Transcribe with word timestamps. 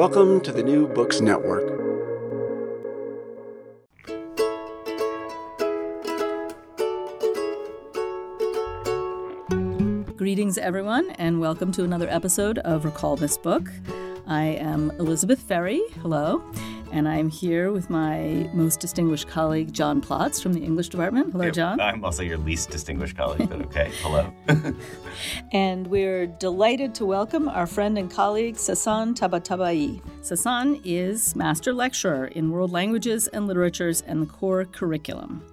Welcome 0.00 0.40
to 0.44 0.50
the 0.50 0.62
New 0.62 0.88
Books 0.88 1.20
Network. 1.20 1.66
Greetings, 10.16 10.56
everyone, 10.56 11.10
and 11.18 11.38
welcome 11.38 11.70
to 11.72 11.84
another 11.84 12.08
episode 12.08 12.60
of 12.60 12.86
Recall 12.86 13.16
This 13.16 13.36
Book. 13.36 13.68
I 14.26 14.44
am 14.44 14.90
Elizabeth 14.92 15.42
Ferry. 15.42 15.82
Hello. 16.00 16.42
And 16.92 17.08
I'm 17.08 17.28
here 17.28 17.70
with 17.70 17.88
my 17.88 18.50
most 18.52 18.80
distinguished 18.80 19.28
colleague, 19.28 19.72
John 19.72 20.00
Plotz 20.00 20.42
from 20.42 20.52
the 20.52 20.60
English 20.60 20.88
department. 20.88 21.30
Hello, 21.30 21.48
John. 21.50 21.80
I'm 21.80 22.04
also 22.04 22.24
your 22.24 22.38
least 22.38 22.70
distinguished 22.70 23.16
colleague, 23.16 23.48
but 23.48 23.60
okay. 23.62 23.92
Hello. 24.02 24.32
and 25.52 25.86
we're 25.86 26.26
delighted 26.26 26.92
to 26.96 27.04
welcome 27.06 27.48
our 27.48 27.66
friend 27.66 27.96
and 27.96 28.10
colleague, 28.10 28.56
Sassan 28.56 29.14
Tabatabai. 29.14 30.02
Sassan 30.22 30.80
is 30.84 31.36
master 31.36 31.72
lecturer 31.72 32.26
in 32.26 32.50
world 32.50 32.72
languages 32.72 33.28
and 33.28 33.46
literatures 33.46 34.00
and 34.02 34.22
the 34.22 34.26
core 34.26 34.64
curriculum. 34.64 35.44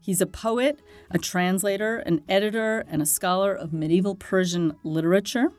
He's 0.00 0.20
a 0.20 0.26
poet, 0.26 0.78
a 1.10 1.18
translator, 1.18 1.98
an 1.98 2.22
editor, 2.28 2.84
and 2.88 3.02
a 3.02 3.06
scholar 3.06 3.52
of 3.52 3.72
medieval 3.72 4.14
Persian 4.14 4.76
literature. 4.84 5.50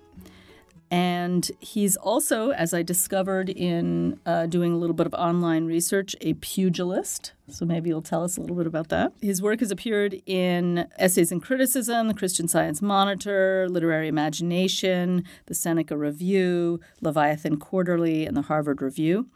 And 0.90 1.52
he's 1.60 1.98
also, 1.98 2.52
as 2.52 2.74
I 2.74 2.82
discovered 2.82 3.50
in 3.50 4.20
uh, 4.26 4.46
doing 4.46 4.72
a 4.72 4.78
little 4.78 4.96
bit 4.96 5.06
of 5.06 5.14
online 5.14 5.66
research, 5.66 6.16
a 6.22 6.34
pugilist. 6.36 7.34
So 7.50 7.66
maybe 7.66 7.90
you'll 7.90 8.02
tell 8.02 8.24
us 8.24 8.38
a 8.38 8.42
little 8.42 8.56
bit 8.56 8.68
about 8.68 8.90
that. 8.90 9.14
His 9.22 9.42
work 9.42 9.60
has 9.60 9.72
appeared 9.72 10.22
in 10.26 10.88
Essays 10.98 11.32
in 11.32 11.42
Criticism, 11.42 12.08
the 12.08 12.14
Christian 12.14 12.48
Science 12.48 12.82
Monitor, 12.82 13.68
Literary 13.70 14.08
Imagination, 14.08 15.26
the 15.48 15.56
Seneca 15.56 15.98
Review, 15.98 16.80
Leviathan 17.02 17.58
Quarterly, 17.58 18.26
and 18.26 18.38
the 18.38 18.44
Harvard 18.44 18.82
Review. 18.82 19.28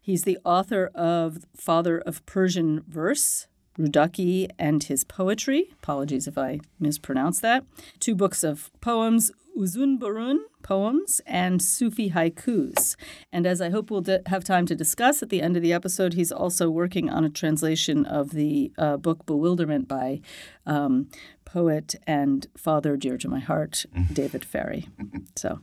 He's 0.00 0.24
the 0.24 0.38
author 0.44 0.90
of 0.94 1.44
Father 1.56 1.98
of 1.98 2.24
Persian 2.26 2.82
Verse, 2.86 3.46
Rudaki 3.78 4.48
and 4.58 4.82
his 4.84 5.04
poetry. 5.04 5.70
Apologies 5.82 6.28
if 6.28 6.38
I 6.38 6.60
mispronounce 6.78 7.40
that. 7.40 7.64
Two 7.98 8.14
books 8.14 8.44
of 8.44 8.70
poems, 8.80 9.32
Uzun 9.56 9.98
Burun 9.98 10.38
poems 10.62 11.20
and 11.26 11.62
Sufi 11.62 12.10
haikus. 12.10 12.96
And 13.32 13.46
as 13.46 13.60
I 13.60 13.70
hope 13.70 13.90
we'll 13.90 14.00
de- 14.00 14.22
have 14.26 14.44
time 14.44 14.66
to 14.66 14.74
discuss 14.74 15.22
at 15.22 15.28
the 15.28 15.42
end 15.42 15.56
of 15.56 15.62
the 15.62 15.72
episode, 15.72 16.14
he's 16.14 16.32
also 16.32 16.70
working 16.70 17.10
on 17.10 17.24
a 17.24 17.30
translation 17.30 18.04
of 18.06 18.30
the 18.30 18.72
uh, 18.78 18.96
book 18.96 19.26
Bewilderment 19.26 19.86
by 19.86 20.20
um, 20.66 21.08
poet 21.44 21.94
and 22.06 22.46
father 22.56 22.96
dear 22.96 23.16
to 23.18 23.28
my 23.28 23.40
heart, 23.40 23.84
David 24.12 24.44
Ferry. 24.44 24.88
So 25.36 25.60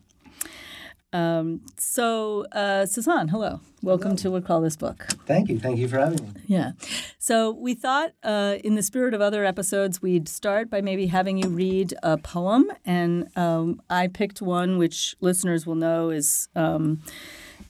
um, 1.13 1.61
so, 1.77 2.45
uh, 2.53 2.85
Sassan, 2.85 3.29
hello. 3.29 3.59
Welcome 3.81 4.11
hello. 4.11 4.17
to 4.17 4.29
Recall 4.35 4.61
This 4.61 4.77
Book. 4.77 5.07
Thank 5.25 5.49
you. 5.49 5.59
Thank 5.59 5.77
you 5.77 5.87
for 5.87 5.97
having 5.97 6.23
me. 6.23 6.29
Yeah. 6.47 6.71
So, 7.19 7.51
we 7.51 7.73
thought, 7.73 8.13
uh, 8.23 8.57
in 8.63 8.75
the 8.75 8.83
spirit 8.83 9.13
of 9.13 9.19
other 9.19 9.43
episodes, 9.43 10.01
we'd 10.01 10.29
start 10.29 10.69
by 10.69 10.79
maybe 10.79 11.07
having 11.07 11.37
you 11.37 11.49
read 11.49 11.93
a 12.01 12.17
poem. 12.17 12.71
And 12.85 13.27
um, 13.37 13.81
I 13.89 14.07
picked 14.07 14.41
one 14.41 14.77
which 14.77 15.15
listeners 15.19 15.67
will 15.67 15.75
know 15.75 16.11
is 16.11 16.47
um, 16.55 17.01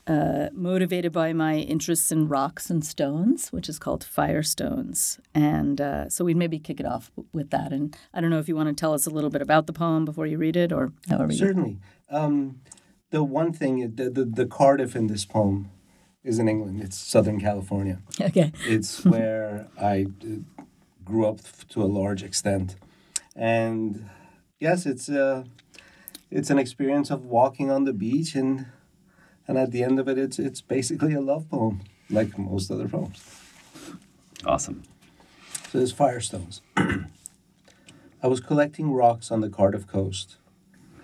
uh, 0.05 0.49
motivated 0.53 1.11
by 1.11 1.33
my 1.33 1.55
interests 1.55 2.11
in 2.11 2.27
rocks 2.27 2.69
and 2.69 2.85
stones, 2.85 3.51
which 3.51 3.67
is 3.67 3.79
called 3.79 4.05
Firestones. 4.05 5.19
And 5.33 5.81
uh, 5.81 6.09
so, 6.09 6.25
we'd 6.25 6.37
maybe 6.37 6.59
kick 6.59 6.79
it 6.79 6.85
off 6.85 7.09
with 7.33 7.49
that. 7.49 7.73
And 7.73 7.97
I 8.13 8.21
don't 8.21 8.29
know 8.29 8.39
if 8.39 8.47
you 8.47 8.55
want 8.55 8.69
to 8.69 8.79
tell 8.79 8.93
us 8.93 9.07
a 9.07 9.09
little 9.09 9.31
bit 9.31 9.41
about 9.41 9.65
the 9.65 9.73
poem 9.73 10.05
before 10.05 10.27
you 10.27 10.37
read 10.37 10.55
it 10.55 10.71
or 10.71 10.93
however 11.09 11.33
Certainly. 11.33 11.79
Um, 12.11 12.59
the 13.11 13.23
one 13.23 13.53
thing 13.53 13.95
the, 13.95 14.09
the, 14.09 14.25
the 14.25 14.45
Cardiff 14.45 14.95
in 14.95 15.07
this 15.07 15.25
poem 15.25 15.69
is 16.23 16.39
in 16.39 16.47
England. 16.47 16.81
It's 16.81 16.97
Southern 16.97 17.39
California. 17.39 17.99
Okay. 18.19 18.51
It's 18.65 19.05
where 19.05 19.67
I 19.79 20.07
uh, 20.23 20.63
grew 21.05 21.27
up 21.27 21.39
to 21.69 21.83
a 21.83 21.85
large 21.85 22.23
extent, 22.23 22.75
and 23.35 24.09
yes, 24.59 24.85
it's 24.85 25.07
a 25.09 25.25
uh, 25.25 25.43
it's 26.31 26.49
an 26.49 26.57
experience 26.57 27.11
of 27.11 27.25
walking 27.25 27.69
on 27.69 27.83
the 27.83 27.93
beach, 27.93 28.35
and 28.35 28.67
and 29.47 29.57
at 29.57 29.71
the 29.71 29.83
end 29.83 29.99
of 29.99 30.07
it, 30.07 30.17
it's 30.17 30.39
it's 30.39 30.61
basically 30.61 31.13
a 31.13 31.21
love 31.21 31.49
poem, 31.49 31.81
like 32.09 32.37
most 32.37 32.71
other 32.71 32.87
poems. 32.87 33.21
Awesome. 34.45 34.83
So 35.69 35.77
there's 35.77 35.93
Firestones. 35.93 36.61
I 38.23 38.27
was 38.27 38.39
collecting 38.39 38.91
rocks 38.91 39.31
on 39.31 39.41
the 39.41 39.49
Cardiff 39.49 39.87
coast 39.87 40.37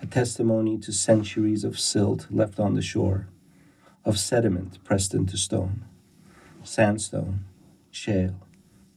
a 0.00 0.06
testimony 0.06 0.78
to 0.78 0.92
centuries 0.92 1.64
of 1.64 1.78
silt 1.78 2.26
left 2.30 2.60
on 2.60 2.74
the 2.74 2.82
shore, 2.82 3.26
of 4.04 4.18
sediment 4.18 4.82
pressed 4.84 5.12
into 5.12 5.36
stone, 5.36 5.84
sandstone, 6.62 7.44
shale, 7.90 8.36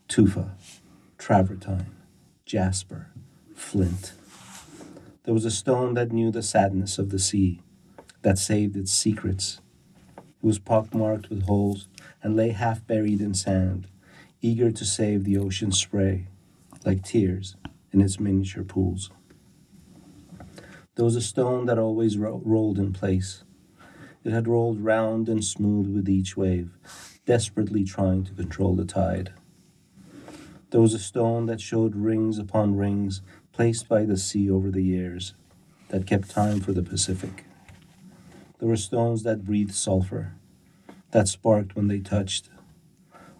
tufa, 0.07 0.55
travertine, 1.17 1.87
jasper, 2.45 3.07
flint. 3.55 4.13
There 5.23 5.33
was 5.33 5.45
a 5.45 5.51
stone 5.51 5.93
that 5.95 6.11
knew 6.11 6.31
the 6.31 6.43
sadness 6.43 6.97
of 6.97 7.09
the 7.09 7.19
sea, 7.19 7.61
that 8.21 8.37
saved 8.37 8.75
its 8.75 8.91
secrets. 8.91 9.59
It 10.17 10.23
was 10.41 10.59
pockmarked 10.59 11.29
with 11.29 11.45
holes 11.45 11.87
and 12.21 12.35
lay 12.35 12.49
half 12.49 12.85
buried 12.85 13.21
in 13.21 13.33
sand, 13.33 13.87
eager 14.41 14.71
to 14.71 14.85
save 14.85 15.23
the 15.23 15.37
ocean 15.37 15.71
spray, 15.71 16.27
like 16.85 17.03
tears 17.03 17.55
in 17.91 18.01
its 18.01 18.19
miniature 18.19 18.63
pools. 18.63 19.09
There 20.95 21.05
was 21.05 21.15
a 21.15 21.21
stone 21.21 21.67
that 21.67 21.79
always 21.79 22.17
ro- 22.17 22.41
rolled 22.43 22.77
in 22.77 22.91
place. 22.91 23.45
It 24.25 24.33
had 24.33 24.47
rolled 24.47 24.81
round 24.81 25.29
and 25.29 25.43
smooth 25.43 25.87
with 25.87 26.09
each 26.09 26.35
wave, 26.35 26.77
desperately 27.25 27.85
trying 27.85 28.25
to 28.25 28.33
control 28.33 28.75
the 28.75 28.83
tide. 28.83 29.31
There 30.71 30.81
was 30.81 30.93
a 30.93 30.99
stone 30.99 31.45
that 31.45 31.61
showed 31.61 31.95
rings 31.95 32.37
upon 32.37 32.75
rings 32.75 33.21
placed 33.53 33.87
by 33.87 34.03
the 34.03 34.17
sea 34.17 34.51
over 34.51 34.69
the 34.69 34.83
years, 34.83 35.33
that 35.87 36.05
kept 36.05 36.29
time 36.29 36.59
for 36.59 36.73
the 36.73 36.83
Pacific. 36.83 37.45
There 38.59 38.67
were 38.67 38.77
stones 38.77 39.23
that 39.23 39.45
breathed 39.45 39.73
sulfur, 39.73 40.33
that 41.11 41.29
sparked 41.29 41.73
when 41.73 41.87
they 41.87 41.99
touched. 41.99 42.49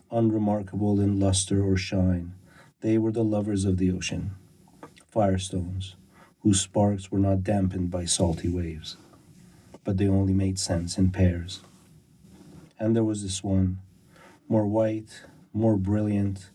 Unremarkable 0.09 1.01
in 1.01 1.19
luster 1.19 1.61
or 1.63 1.75
shine, 1.75 2.33
they 2.79 2.97
were 2.97 3.11
the 3.11 3.25
lovers 3.25 3.65
of 3.65 3.77
the 3.77 3.91
ocean, 3.91 4.31
firestones 5.13 5.95
whose 6.43 6.59
sparks 6.59 7.11
were 7.11 7.19
not 7.19 7.43
dampened 7.43 7.91
by 7.91 8.05
salty 8.05 8.49
waves, 8.49 8.97
but 9.83 9.97
they 9.97 10.07
only 10.07 10.33
made 10.33 10.57
sense 10.57 10.97
in 10.97 11.11
pairs. 11.11 11.61
And 12.79 12.95
there 12.95 13.03
was 13.03 13.21
this 13.21 13.43
one, 13.43 13.79
more 14.49 14.65
white, 14.65 15.23
more 15.53 15.77
brilliant, 15.77 16.49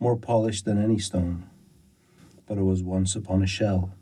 more 0.00 0.16
polished 0.16 0.64
than 0.64 0.82
any 0.82 0.98
stone, 0.98 1.48
but 2.46 2.58
it 2.58 2.64
was 2.64 2.82
once 2.82 3.14
upon 3.14 3.42
a 3.42 3.46
shell. 3.46 3.94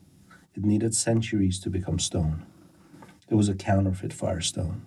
It 0.55 0.65
needed 0.65 0.95
centuries 0.95 1.61
to 1.61 1.71
become 1.71 1.99
stone. 1.99 2.47
It 3.29 3.35
was 3.35 3.51
a 3.51 3.55
counterfeit 3.55 4.15
firestone. 4.15 4.87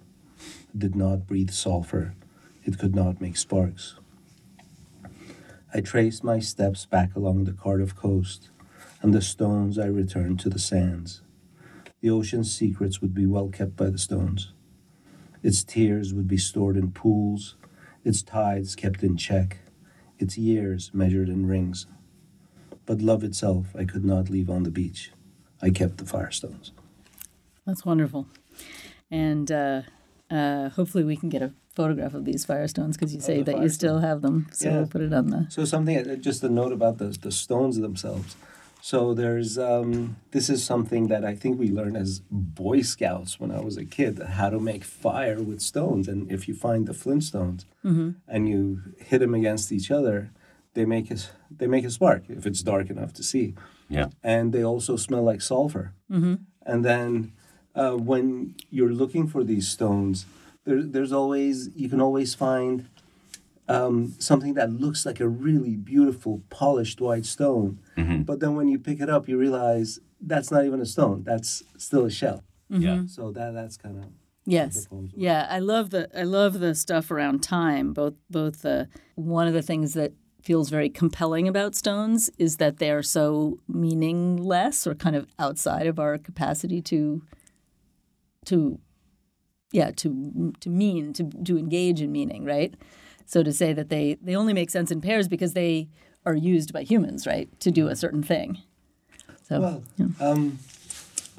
It 0.73 0.79
did 0.79 0.95
not 0.95 1.27
breathe 1.27 1.51
sulfur. 1.51 2.15
It 2.63 2.79
could 2.79 2.95
not 2.95 3.21
make 3.21 3.37
sparks. 3.37 3.95
I 5.73 5.81
traced 5.81 6.23
my 6.23 6.39
steps 6.39 6.85
back 6.85 7.15
along 7.15 7.43
the 7.43 7.53
Cardiff 7.53 7.95
coast 7.95 8.49
and 9.01 9.13
the 9.13 9.21
stones 9.21 9.79
I 9.79 9.87
returned 9.87 10.39
to 10.41 10.49
the 10.49 10.59
sands. 10.59 11.21
The 12.01 12.09
ocean's 12.09 12.55
secrets 12.55 13.01
would 13.01 13.13
be 13.13 13.25
well 13.25 13.49
kept 13.49 13.75
by 13.75 13.89
the 13.89 13.97
stones. 13.97 14.53
Its 15.43 15.63
tears 15.63 16.13
would 16.13 16.27
be 16.27 16.37
stored 16.37 16.77
in 16.77 16.91
pools, 16.91 17.55
its 18.03 18.21
tides 18.21 18.75
kept 18.75 19.03
in 19.03 19.17
check, 19.17 19.59
its 20.19 20.37
years 20.37 20.91
measured 20.93 21.29
in 21.29 21.47
rings. 21.47 21.87
But 22.85 23.01
love 23.01 23.23
itself 23.23 23.75
I 23.77 23.85
could 23.85 24.05
not 24.05 24.29
leave 24.29 24.49
on 24.49 24.63
the 24.63 24.71
beach. 24.71 25.11
I 25.61 25.69
kept 25.69 25.97
the 25.97 26.05
firestones. 26.05 26.71
That's 27.65 27.85
wonderful. 27.85 28.27
And 29.09 29.51
uh, 29.51 29.81
uh, 30.29 30.69
hopefully 30.69 31.03
we 31.03 31.15
can 31.15 31.29
get 31.29 31.41
a 31.41 31.53
photograph 31.75 32.13
of 32.13 32.25
these 32.25 32.45
firestones 32.45 32.97
because 32.97 33.13
you 33.13 33.21
say 33.21 33.43
that 33.43 33.61
you 33.61 33.69
still 33.69 33.99
have 33.99 34.21
them. 34.21 34.47
So 34.51 34.69
yeah. 34.69 34.77
we'll 34.77 34.87
put 34.87 35.01
it 35.01 35.13
on 35.13 35.27
the. 35.27 35.47
So 35.49 35.65
something, 35.65 35.97
uh, 35.97 36.15
just 36.15 36.43
a 36.43 36.49
note 36.49 36.71
about 36.71 36.97
the, 36.97 37.09
the 37.21 37.31
stones 37.31 37.77
themselves 37.77 38.35
So 38.83 39.13
there's 39.13 39.57
um, 39.57 40.15
this 40.31 40.49
is 40.49 40.63
something 40.63 41.07
that 41.07 41.23
I 41.23 41.35
think 41.35 41.59
we 41.59 41.69
learned 41.69 41.97
as 41.97 42.21
Boy 42.31 42.81
Scouts 42.81 43.39
when 43.39 43.51
I 43.51 43.59
was 43.61 43.77
a 43.77 43.85
kid 43.85 44.19
how 44.19 44.49
to 44.49 44.59
make 44.59 44.83
fire 44.83 45.39
with 45.41 45.61
stones. 45.61 46.07
And 46.07 46.31
if 46.31 46.47
you 46.47 46.55
find 46.55 46.87
the 46.87 46.93
Flintstones 46.93 47.65
and 48.27 48.49
you 48.49 48.81
hit 48.97 49.19
them 49.19 49.33
against 49.35 49.71
each 49.71 49.91
other, 49.91 50.31
they 50.73 50.85
make 50.85 51.11
a, 51.11 51.13
s- 51.15 51.31
they 51.55 51.67
make 51.67 51.85
a 51.85 51.89
spark 51.91 52.23
if 52.29 52.45
it's 52.45 52.61
dark 52.63 52.89
enough 52.89 53.13
to 53.13 53.23
see. 53.23 53.53
Yeah. 53.89 54.07
And 54.23 54.51
they 54.53 54.63
also 54.63 54.95
smell 54.97 55.23
like 55.23 55.41
sulfur. 55.41 55.93
And 56.65 56.83
then 56.85 57.33
uh, 57.75 57.91
when 57.97 58.55
you're 58.69 58.93
looking 58.93 59.27
for 59.27 59.43
these 59.43 59.67
stones, 59.67 60.25
there, 60.65 60.81
there's 60.83 61.11
always 61.11 61.69
you 61.75 61.87
can 61.89 62.01
always 62.01 62.33
find 62.35 62.87
um, 63.67 64.15
something 64.19 64.53
that 64.55 64.71
looks 64.71 65.05
like 65.05 65.19
a 65.19 65.27
really 65.27 65.75
beautiful 65.75 66.41
polished 66.49 66.99
white 67.01 67.25
stone, 67.25 67.79
but 68.25 68.39
then 68.39 68.55
when 68.55 68.67
you 68.67 68.79
pick 68.79 68.99
it 68.99 69.09
up, 69.09 69.27
you 69.27 69.37
realize 69.37 69.99
that's 70.19 70.51
not 70.51 70.65
even 70.65 70.81
a 70.81 70.85
stone. 70.85 71.23
That's 71.23 71.63
still 71.77 72.05
a 72.05 72.11
shell. 72.11 72.43
Yeah. 72.69 73.03
So 73.07 73.31
that 73.31 73.53
that's 73.53 73.77
kind 73.77 73.97
of 73.97 74.05
Yes. 74.45 74.83
the 74.83 74.89
poems 74.89 75.13
were. 75.13 75.19
Yeah, 75.19 75.47
I 75.49 75.59
love 75.59 75.91
the 75.91 76.09
I 76.17 76.23
love 76.23 76.59
the 76.59 76.73
stuff 76.75 77.11
around 77.11 77.43
time. 77.43 77.93
Both 77.93 78.15
both 78.29 78.61
the 78.63 78.87
one 79.15 79.47
of 79.47 79.53
the 79.53 79.61
things 79.61 79.93
that 79.93 80.13
feels 80.41 80.69
very 80.69 80.89
compelling 80.89 81.47
about 81.47 81.75
stones 81.75 82.29
is 82.39 82.57
that 82.57 82.77
they 82.77 82.89
are 82.89 83.03
so 83.03 83.59
meaningless 83.67 84.87
or 84.87 84.95
kind 84.95 85.15
of 85.15 85.27
outside 85.37 85.85
of 85.85 85.99
our 85.99 86.17
capacity 86.17 86.81
to 86.81 87.21
to 88.45 88.79
yeah 89.71 89.91
to 89.91 90.51
to 90.59 90.69
mean 90.69 91.13
to 91.13 91.29
to 91.45 91.57
engage 91.57 92.01
in 92.01 92.11
meaning 92.11 92.43
right 92.43 92.73
so 93.25 93.43
to 93.43 93.53
say 93.53 93.73
that 93.73 93.89
they 93.89 94.17
they 94.21 94.35
only 94.35 94.53
make 94.53 94.69
sense 94.69 94.91
in 94.91 95.01
pairs 95.01 95.27
because 95.27 95.53
they 95.53 95.89
are 96.25 96.35
used 96.35 96.71
by 96.73 96.83
humans 96.83 97.25
right 97.25 97.47
to 97.59 97.71
do 97.71 97.87
a 97.87 97.95
certain 97.95 98.23
thing. 98.23 98.59
So 99.47 99.59
Well, 99.59 99.83
um, 100.19 100.59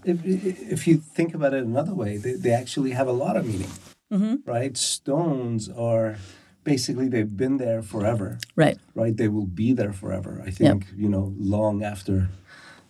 if, 0.04 0.20
if 0.24 0.86
you 0.86 0.98
think 0.98 1.34
about 1.34 1.54
it 1.54 1.64
another 1.64 1.94
way, 1.94 2.16
they, 2.16 2.32
they 2.32 2.50
actually 2.50 2.90
have 2.90 3.06
a 3.08 3.12
lot 3.12 3.36
of 3.36 3.46
meaning, 3.46 4.42
right? 4.44 4.76
Stones 4.76 5.68
are 5.68 6.16
basically 6.64 7.08
they've 7.08 7.36
been 7.36 7.56
there 7.58 7.82
forever, 7.82 8.38
right. 8.56 8.78
Right? 8.94 9.16
They 9.16 9.28
will 9.28 9.46
be 9.46 9.72
there 9.72 9.92
forever. 9.92 10.42
I 10.44 10.50
think 10.50 10.86
you 10.96 11.08
know 11.08 11.34
long 11.38 11.82
after 11.82 12.28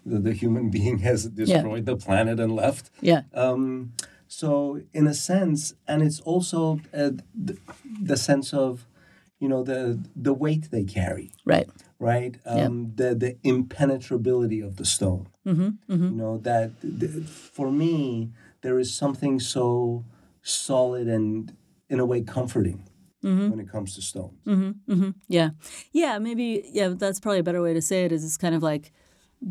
the, 0.04 0.18
the 0.18 0.32
human 0.32 0.70
being 0.78 0.98
has 0.98 1.26
destroyed 1.26 1.86
the 1.86 1.96
planet 1.96 2.40
and 2.40 2.54
left. 2.54 2.90
yeah. 3.00 3.22
Um, 3.34 3.92
so 4.38 4.80
in 4.98 5.04
a 5.06 5.14
sense, 5.30 5.60
and 5.90 5.98
it's 6.06 6.20
also 6.32 6.60
uh, 7.00 7.10
the, 7.46 7.54
the 8.10 8.16
sense 8.28 8.48
of 8.64 8.70
you 9.42 9.48
know 9.52 9.62
the 9.70 9.80
the 10.28 10.34
weight 10.44 10.64
they 10.74 10.84
carry 10.98 11.28
right 11.54 11.68
right? 12.10 12.34
Yeah. 12.46 12.66
Um, 12.66 12.76
The 13.00 13.08
the 13.24 13.32
impenetrability 13.54 14.60
of 14.68 14.72
the 14.80 14.84
stone. 14.84 15.24
Mm-hmm, 15.46 15.70
You 16.12 16.16
know 16.22 16.34
that 16.50 16.68
th- 17.00 17.26
for 17.56 17.68
me 17.82 18.30
there 18.64 18.78
is 18.84 18.88
something 19.02 19.40
so 19.40 19.64
solid 20.42 21.06
and 21.16 21.52
in 21.92 21.98
a 22.00 22.06
way 22.12 22.20
comforting 22.22 22.80
Mm-hmm. 23.24 23.50
when 23.50 23.60
it 23.60 23.68
comes 23.74 23.94
to 23.94 24.02
stones. 24.02 24.36
Yeah. 25.28 25.50
Yeah, 25.92 26.18
maybe 26.18 26.48
yeah, 26.78 26.88
that's 27.02 27.20
probably 27.20 27.38
a 27.38 27.42
better 27.48 27.62
way 27.62 27.72
to 27.74 27.80
say 27.80 28.04
it 28.06 28.10
is 28.12 28.24
it's 28.24 28.36
kind 28.44 28.54
of 28.58 28.62
like 28.72 28.90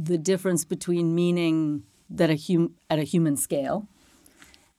the 0.09 0.17
difference 0.17 0.65
between 0.65 1.15
meaning 1.15 1.83
that 2.17 2.29
a 2.29 2.35
hum 2.45 2.63
at 2.89 2.99
a 2.99 3.03
human 3.13 3.37
scale 3.37 3.87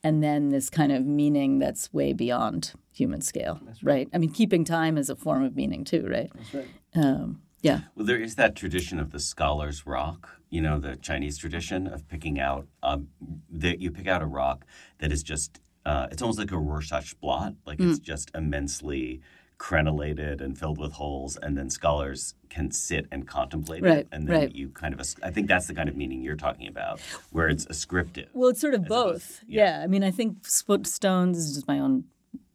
and 0.03 0.21
then 0.23 0.49
this 0.49 0.69
kind 0.69 0.91
of 0.91 1.05
meaning 1.05 1.59
that's 1.59 1.91
way 1.93 2.13
beyond 2.13 2.73
human 2.91 3.21
scale. 3.21 3.59
Right. 3.81 4.07
I 4.13 4.17
mean 4.17 4.31
keeping 4.31 4.63
time 4.65 4.97
is 4.97 5.09
a 5.09 5.15
form 5.15 5.43
of 5.43 5.55
meaning 5.55 5.83
too, 5.83 6.05
right? 6.09 6.29
That's 6.35 6.53
right. 6.53 6.67
Um, 6.95 7.41
yeah. 7.61 7.81
Well, 7.95 8.05
there 8.05 8.19
is 8.19 8.35
that 8.35 8.55
tradition 8.55 8.99
of 8.99 9.11
the 9.11 9.19
scholar's 9.19 9.87
rock, 9.87 10.29
you 10.49 10.61
know, 10.61 10.79
the 10.79 10.97
Chinese 10.97 11.37
tradition 11.37 11.87
of 11.87 12.07
picking 12.09 12.39
out, 12.39 12.67
um, 12.83 13.07
that 13.49 13.79
you 13.79 13.89
pick 13.89 14.05
out 14.07 14.21
a 14.21 14.25
rock 14.25 14.65
that 14.99 15.11
is 15.13 15.23
just, 15.23 15.61
uh, 15.85 16.07
it's 16.11 16.21
almost 16.21 16.39
like 16.39 16.51
a 16.51 16.57
Rorschach 16.57 17.13
blot. 17.21 17.53
Like 17.65 17.79
it's 17.79 17.99
Mm. 17.99 18.03
just 18.03 18.31
immensely 18.35 19.21
crenellated 19.63 20.41
and 20.41 20.57
filled 20.57 20.77
with 20.77 20.91
holes. 20.91 21.37
And 21.41 21.57
then 21.57 21.69
scholars 21.69 22.35
can 22.49 22.69
sit 22.69 23.07
and 23.11 23.25
contemplate 23.25 23.81
Right, 23.81 23.99
it. 23.99 24.07
And 24.11 24.27
then 24.27 24.35
right. 24.41 24.55
you 24.55 24.67
kind 24.69 24.93
of, 24.93 25.01
I 25.23 25.31
think 25.31 25.47
that's 25.47 25.67
the 25.67 25.73
kind 25.73 25.87
of 25.87 25.95
meaning 25.95 26.21
you're 26.21 26.35
talking 26.35 26.67
about, 26.67 26.99
where 27.31 27.47
it's 27.47 27.65
ascriptive. 27.67 28.27
Well, 28.33 28.49
it's 28.49 28.59
sort 28.59 28.73
of 28.73 28.85
both. 28.85 29.41
yeah. 29.47 29.77
yeah. 29.77 29.83
I 29.83 29.87
mean, 29.87 30.03
I 30.03 30.11
think 30.11 30.45
stones 30.45 31.37
this 31.37 31.45
is 31.45 31.55
just 31.55 31.67
my 31.67 31.79
own 31.79 32.03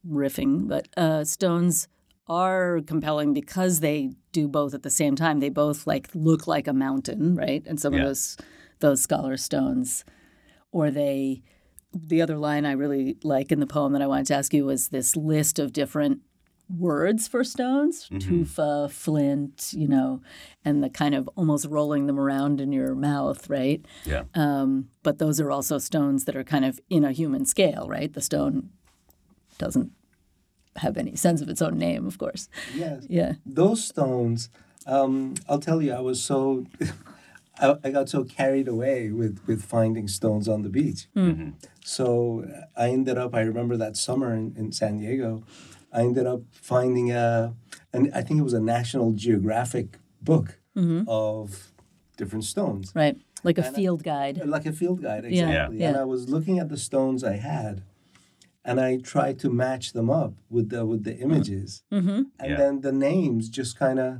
riffing, 0.06 0.68
but 0.68 0.88
uh, 0.98 1.24
stones 1.24 1.88
are 2.28 2.80
compelling 2.86 3.32
because 3.32 3.80
they 3.80 4.10
do 4.32 4.46
both 4.46 4.74
at 4.74 4.82
the 4.82 4.90
same 4.90 5.16
time. 5.16 5.40
They 5.40 5.48
both 5.48 5.86
like 5.86 6.08
look 6.14 6.46
like 6.46 6.68
a 6.68 6.74
mountain, 6.74 7.34
right? 7.34 7.62
And 7.66 7.80
some 7.80 7.94
Yeah. 7.94 8.00
of 8.00 8.06
those 8.08 8.36
those 8.80 9.00
scholar 9.02 9.36
stones, 9.36 10.04
or 10.72 10.90
they. 10.90 11.42
The 11.94 12.20
other 12.20 12.36
line 12.36 12.66
I 12.66 12.72
really 12.72 13.16
like 13.24 13.50
in 13.50 13.60
the 13.60 13.66
poem 13.66 13.94
that 13.94 14.02
I 14.02 14.06
wanted 14.06 14.26
to 14.26 14.34
ask 14.34 14.52
you 14.52 14.66
was 14.66 14.88
this 14.88 15.16
list 15.16 15.58
of 15.58 15.72
different 15.72 16.20
words 16.68 17.26
for 17.26 17.42
stones 17.42 18.08
tufa 18.18 18.88
flint 18.90 19.72
you 19.72 19.88
know 19.88 20.20
and 20.64 20.82
the 20.84 20.90
kind 20.90 21.14
of 21.14 21.28
almost 21.34 21.64
rolling 21.66 22.06
them 22.06 22.18
around 22.20 22.60
in 22.60 22.72
your 22.72 22.94
mouth 22.94 23.48
right 23.48 23.84
Yeah. 24.04 24.24
um, 24.34 24.88
but 25.02 25.18
those 25.18 25.40
are 25.40 25.50
also 25.50 25.78
stones 25.78 26.24
that 26.26 26.36
are 26.36 26.44
kind 26.44 26.64
of 26.66 26.78
in 26.90 27.04
a 27.04 27.12
human 27.12 27.46
scale, 27.46 27.86
right? 27.88 28.12
The 28.12 28.20
stone 28.20 28.68
doesn't 29.56 29.92
have 30.76 30.96
any 30.98 31.16
sense 31.16 31.40
of 31.40 31.48
its 31.48 31.62
own 31.62 31.78
name, 31.78 32.06
of 32.06 32.18
course. 32.18 32.48
Yes. 32.74 33.06
Yeah. 33.08 33.32
Those 33.46 33.82
stones, 33.84 34.50
um, 34.86 35.34
I'll 35.48 35.58
tell 35.58 35.80
you, 35.82 35.92
I 35.94 36.00
was 36.00 36.22
so, 36.22 36.66
I, 37.60 37.76
I 37.82 37.90
got 37.90 38.08
so 38.08 38.22
carried 38.24 38.68
away 38.68 39.10
with, 39.10 39.40
with 39.46 39.64
finding 39.64 40.06
stones 40.06 40.46
on 40.48 40.62
the 40.62 40.68
beach. 40.68 41.08
So 41.84 42.44
I 42.76 42.90
ended 42.90 43.16
up, 43.18 43.34
I 43.34 43.40
remember 43.40 43.76
that 43.78 43.96
summer 43.96 44.34
in, 44.34 44.54
in 44.56 44.72
San 44.72 44.98
Diego, 44.98 45.42
I 45.92 46.02
ended 46.02 46.26
up 46.26 46.42
finding 46.52 47.10
a, 47.12 47.54
and 47.92 48.10
I 48.14 48.22
think 48.22 48.40
it 48.40 48.42
was 48.42 48.52
a 48.54 48.60
National 48.60 49.12
Geographic 49.12 49.98
book 50.22 50.58
of 51.06 51.72
different 52.16 52.44
stones. 52.44 52.92
Right. 52.94 53.16
Like 53.44 53.58
a 53.58 53.64
And 53.66 53.74
I- 53.74 53.78
field 53.78 54.02
guide. 54.02 54.36
Like 54.44 54.66
a 54.66 54.72
field 54.72 55.02
guide, 55.02 55.24
Yeah, 55.24 55.48
exactly. 55.48 55.78
yeah. 55.78 55.88
And 55.88 55.96
I 55.96 56.04
was 56.04 56.28
looking 56.28 56.58
at 56.58 56.68
the 56.68 56.76
stones 56.76 57.22
I 57.24 57.36
had, 57.36 57.82
and 58.64 58.80
I 58.80 58.96
tried 58.98 59.38
to 59.40 59.50
match 59.50 59.92
them 59.92 60.10
up 60.10 60.34
with 60.50 60.68
the 60.70 60.84
with 60.84 61.04
the 61.04 61.16
images, 61.18 61.82
Mm-hmm. 61.92 62.08
and 62.40 62.50
Yeah. 62.50 62.56
then 62.56 62.80
the 62.80 62.92
names 62.92 63.48
just 63.48 63.78
kind 63.78 63.98
of 63.98 64.18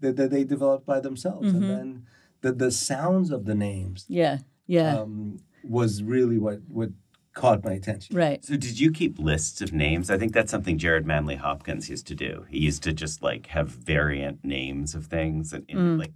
that 0.00 0.16
they, 0.16 0.26
they 0.26 0.44
developed 0.44 0.86
by 0.86 1.00
themselves, 1.00 1.48
Mm-hmm. 1.48 1.62
and 1.62 1.70
then 1.70 2.02
the 2.40 2.52
the 2.52 2.70
sounds 2.70 3.30
of 3.30 3.44
the 3.44 3.54
names 3.54 4.06
Yeah. 4.08 4.38
Yeah. 4.66 4.98
um, 5.00 5.38
was 5.62 6.02
really 6.02 6.38
what 6.38 6.60
what 6.68 6.90
caught 7.34 7.64
my 7.64 7.72
attention. 7.72 8.16
right. 8.16 8.44
So 8.44 8.56
did 8.56 8.78
you 8.80 8.90
keep 8.90 9.18
lists 9.18 9.60
of 9.60 9.72
names? 9.72 10.10
I 10.10 10.16
think 10.18 10.32
that's 10.32 10.50
something 10.50 10.78
Gerard 10.78 11.04
Manley 11.06 11.36
Hopkins 11.36 11.90
used 11.90 12.06
to 12.06 12.14
do. 12.14 12.46
He 12.48 12.58
used 12.60 12.82
to 12.84 12.92
just 12.92 13.22
like 13.22 13.46
have 13.48 13.68
variant 13.68 14.44
names 14.44 14.94
of 14.94 15.06
things 15.06 15.52
and 15.52 15.64
in, 15.68 15.76
Mm. 15.78 15.98
like 15.98 16.12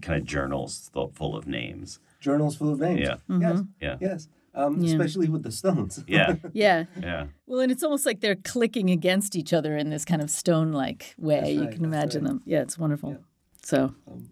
kind 0.00 0.18
of 0.20 0.26
journals 0.26 0.90
full 1.14 1.36
of 1.36 1.46
names. 1.46 1.98
Journals 2.20 2.56
full 2.56 2.70
of 2.72 2.80
names. 2.80 3.00
Yeah. 3.00 3.16
Yes. 3.28 3.60
Yeah. 3.80 3.96
Yes. 4.00 4.28
Um, 4.54 4.74
Mm-hmm. 4.74 4.84
Yeah. 4.84 4.90
Especially 4.92 5.28
with 5.28 5.42
the 5.44 5.52
stones. 5.52 6.02
Yeah. 6.08 6.34
Yeah. 6.52 6.84
Yeah. 7.00 7.26
Well, 7.46 7.60
and 7.60 7.70
it's 7.72 7.82
almost 7.82 8.04
like 8.04 8.20
they're 8.20 8.34
clicking 8.36 8.90
against 8.90 9.34
each 9.36 9.52
other 9.52 9.76
in 9.76 9.90
this 9.90 10.04
kind 10.04 10.20
of 10.22 10.28
stone 10.30 10.72
like 10.72 11.14
way. 11.18 11.40
That's 11.40 11.50
you 11.52 11.60
can 11.60 11.70
that's 11.70 11.82
imagine 11.84 12.24
right. 12.24 12.28
them. 12.30 12.42
Yeah, 12.46 12.62
it's 12.62 12.76
wonderful. 12.78 13.10
Yeah. 13.10 13.16
So, 13.62 13.94
Um, 14.06 14.28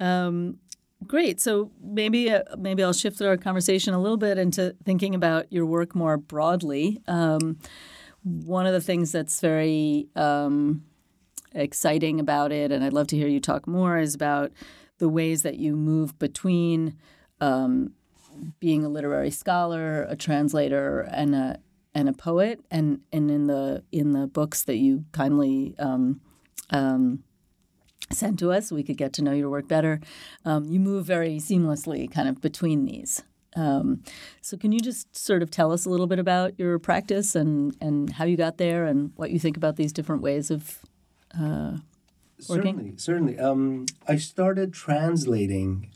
um, 0.00 0.58
great. 1.06 1.40
So 1.40 1.70
maybe 1.82 2.30
uh, 2.30 2.42
maybe 2.58 2.82
I'll 2.82 2.92
shift 2.92 3.20
our 3.22 3.36
conversation 3.36 3.94
a 3.94 4.00
little 4.00 4.16
bit 4.16 4.38
into 4.38 4.74
thinking 4.84 5.14
about 5.14 5.52
your 5.52 5.66
work 5.66 5.94
more 5.94 6.16
broadly. 6.16 7.00
Um, 7.06 7.58
one 8.22 8.66
of 8.66 8.72
the 8.72 8.80
things 8.80 9.12
that's 9.12 9.40
very 9.40 10.08
um, 10.16 10.84
exciting 11.54 12.18
about 12.20 12.52
it, 12.52 12.72
and 12.72 12.84
I'd 12.84 12.92
love 12.92 13.06
to 13.08 13.16
hear 13.16 13.28
you 13.28 13.40
talk 13.40 13.66
more, 13.66 13.98
is 13.98 14.14
about 14.14 14.52
the 14.98 15.08
ways 15.08 15.42
that 15.42 15.58
you 15.58 15.76
move 15.76 16.18
between 16.18 16.96
um, 17.40 17.92
being 18.58 18.84
a 18.84 18.88
literary 18.88 19.30
scholar, 19.30 20.02
a 20.04 20.16
translator, 20.16 21.00
and 21.00 21.34
a 21.34 21.58
and 21.94 22.08
a 22.08 22.12
poet, 22.12 22.60
and 22.70 23.00
and 23.12 23.30
in 23.30 23.46
the 23.46 23.84
in 23.92 24.12
the 24.12 24.26
books 24.26 24.64
that 24.64 24.76
you 24.76 25.04
kindly 25.12 25.74
um, 25.78 26.20
um, 26.70 27.22
sent 28.10 28.38
to 28.40 28.52
us, 28.52 28.70
we 28.70 28.82
could 28.82 28.96
get 28.96 29.12
to 29.14 29.22
know 29.22 29.32
your 29.32 29.50
work 29.50 29.68
better. 29.68 30.00
Um, 30.44 30.66
you 30.66 30.80
move 30.80 31.04
very 31.04 31.36
seamlessly, 31.36 32.10
kind 32.10 32.28
of 32.28 32.40
between 32.40 32.84
these. 32.84 33.22
Um, 33.56 34.02
so, 34.42 34.56
can 34.56 34.72
you 34.72 34.80
just 34.80 35.16
sort 35.16 35.42
of 35.42 35.50
tell 35.50 35.72
us 35.72 35.86
a 35.86 35.90
little 35.90 36.06
bit 36.06 36.18
about 36.18 36.58
your 36.58 36.78
practice 36.78 37.34
and 37.34 37.74
and 37.80 38.10
how 38.10 38.24
you 38.24 38.36
got 38.36 38.58
there, 38.58 38.84
and 38.84 39.12
what 39.16 39.30
you 39.30 39.38
think 39.38 39.56
about 39.56 39.76
these 39.76 39.92
different 39.92 40.20
ways 40.22 40.50
of 40.50 40.80
uh, 41.34 41.78
working? 42.48 42.74
Certainly, 42.74 42.94
certainly. 42.98 43.38
Um, 43.38 43.86
I 44.06 44.16
started 44.16 44.74
translating 44.74 45.88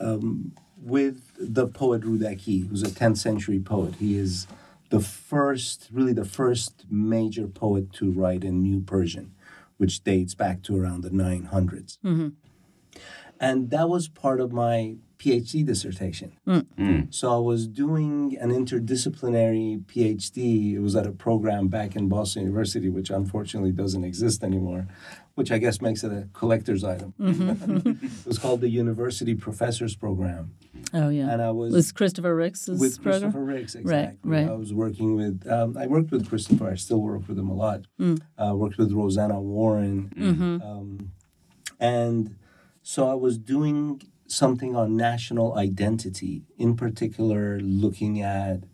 um, 0.00 0.52
with 0.82 1.22
the 1.38 1.66
poet 1.66 2.02
Rudaki, 2.02 2.68
who's 2.68 2.82
a 2.82 2.86
10th 2.86 3.18
century 3.18 3.60
poet. 3.60 3.96
He 3.96 4.16
is 4.16 4.46
the 4.88 5.00
first, 5.00 5.88
really 5.92 6.12
the 6.12 6.24
first 6.24 6.84
major 6.90 7.46
poet 7.46 7.92
to 7.94 8.10
write 8.10 8.44
in 8.44 8.62
New 8.62 8.80
Persian, 8.80 9.34
which 9.80 10.04
dates 10.04 10.34
back 10.34 10.62
to 10.62 10.76
around 10.76 11.00
the 11.00 11.10
900s. 11.10 11.96
Mm-hmm. 12.04 12.28
and 13.40 13.70
that 13.70 13.88
was 13.88 14.08
part 14.08 14.38
of 14.40 14.52
my 14.52 14.96
PhD 15.20 15.64
dissertation. 15.66 16.32
So 17.10 17.30
I 17.32 17.38
was 17.38 17.66
doing 17.68 18.36
an 18.40 18.50
interdisciplinary 18.50 19.84
PhD. 19.84 20.74
It 20.74 20.80
was 20.80 20.96
at 20.96 21.06
a 21.06 21.12
program 21.12 21.68
back 21.68 21.94
in 21.94 22.08
Boston 22.08 22.42
University, 22.44 22.88
which 22.88 23.10
unfortunately 23.10 23.72
doesn't 23.72 24.02
exist 24.04 24.42
anymore, 24.42 24.86
which 25.34 25.50
I 25.52 25.58
guess 25.58 25.80
makes 25.82 26.02
it 26.04 26.12
a 26.12 26.28
collector's 26.32 26.84
item. 26.84 27.12
it 27.18 28.26
was 28.26 28.38
called 28.38 28.60
the 28.62 28.70
University 28.70 29.34
Professors 29.34 29.94
Program, 29.94 30.54
Oh 30.94 31.10
yeah. 31.10 31.30
and 31.30 31.42
I 31.42 31.50
was 31.50 31.72
was 31.74 31.92
Christopher 31.92 32.34
Ricks' 32.34 32.66
with 32.66 33.02
program? 33.02 33.20
Christopher 33.20 33.44
Ricks, 33.44 33.74
exactly. 33.74 34.18
right. 34.30 34.48
I 34.48 34.52
was 34.54 34.72
working 34.72 35.16
with, 35.16 35.46
um, 35.50 35.76
I 35.76 35.86
worked 35.86 36.10
with 36.12 36.28
Christopher, 36.28 36.70
I 36.70 36.76
still 36.76 37.02
work 37.02 37.28
with 37.28 37.38
him 37.38 37.50
a 37.50 37.54
lot. 37.54 37.82
Mm. 38.00 38.20
Uh, 38.38 38.54
worked 38.56 38.78
with 38.78 38.90
Rosanna 38.92 39.38
Warren. 39.40 40.12
Mm-hmm. 40.16 40.62
Um, 40.62 41.12
and 41.78 42.36
so 42.82 43.08
I 43.08 43.14
was 43.14 43.36
doing 43.38 44.00
something 44.30 44.76
on 44.76 44.96
national 44.96 45.56
identity, 45.56 46.42
in 46.56 46.76
particular, 46.76 47.60
looking 47.60 48.22
at 48.22 48.64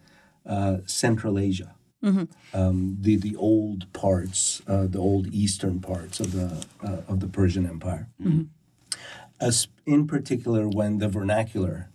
uh, 0.45 0.79
Central 0.87 1.39
Asia. 1.39 1.75
Mm-hmm. 2.05 2.25
Um, 2.55 2.99
the 3.01 3.17
the 3.17 3.35
old 3.37 3.93
parts, 3.93 4.63
uh, 4.69 4.87
the 4.87 4.99
old 4.99 5.27
eastern 5.29 5.81
parts 5.81 6.21
of 6.21 6.33
the 6.33 6.67
uh, 6.83 7.03
of 7.09 7.21
the 7.21 7.27
Persian 7.27 7.67
Empire, 7.67 8.09
as 9.41 9.69
in 9.87 10.07
particular 10.07 10.69
when 10.69 10.99
the 10.99 11.09
vernacular 11.09 11.89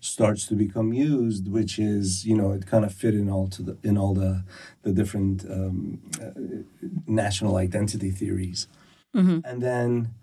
starts 0.00 0.46
to 0.46 0.54
become 0.54 0.92
used, 0.92 1.50
which 1.50 1.78
is 1.78 2.24
you 2.24 2.36
know 2.36 2.52
it 2.52 2.66
kind 2.66 2.84
of 2.84 2.94
fit 2.94 3.14
in 3.14 3.28
all 3.28 3.48
to 3.48 3.62
the 3.62 3.76
in 3.82 3.98
all 3.98 4.14
the 4.14 4.44
the 4.82 4.92
different 4.92 5.44
um, 5.44 6.00
uh, 6.22 6.30
national 7.06 7.56
identity 7.56 8.10
theories, 8.10 8.68
and 9.44 9.60
then 9.60 10.14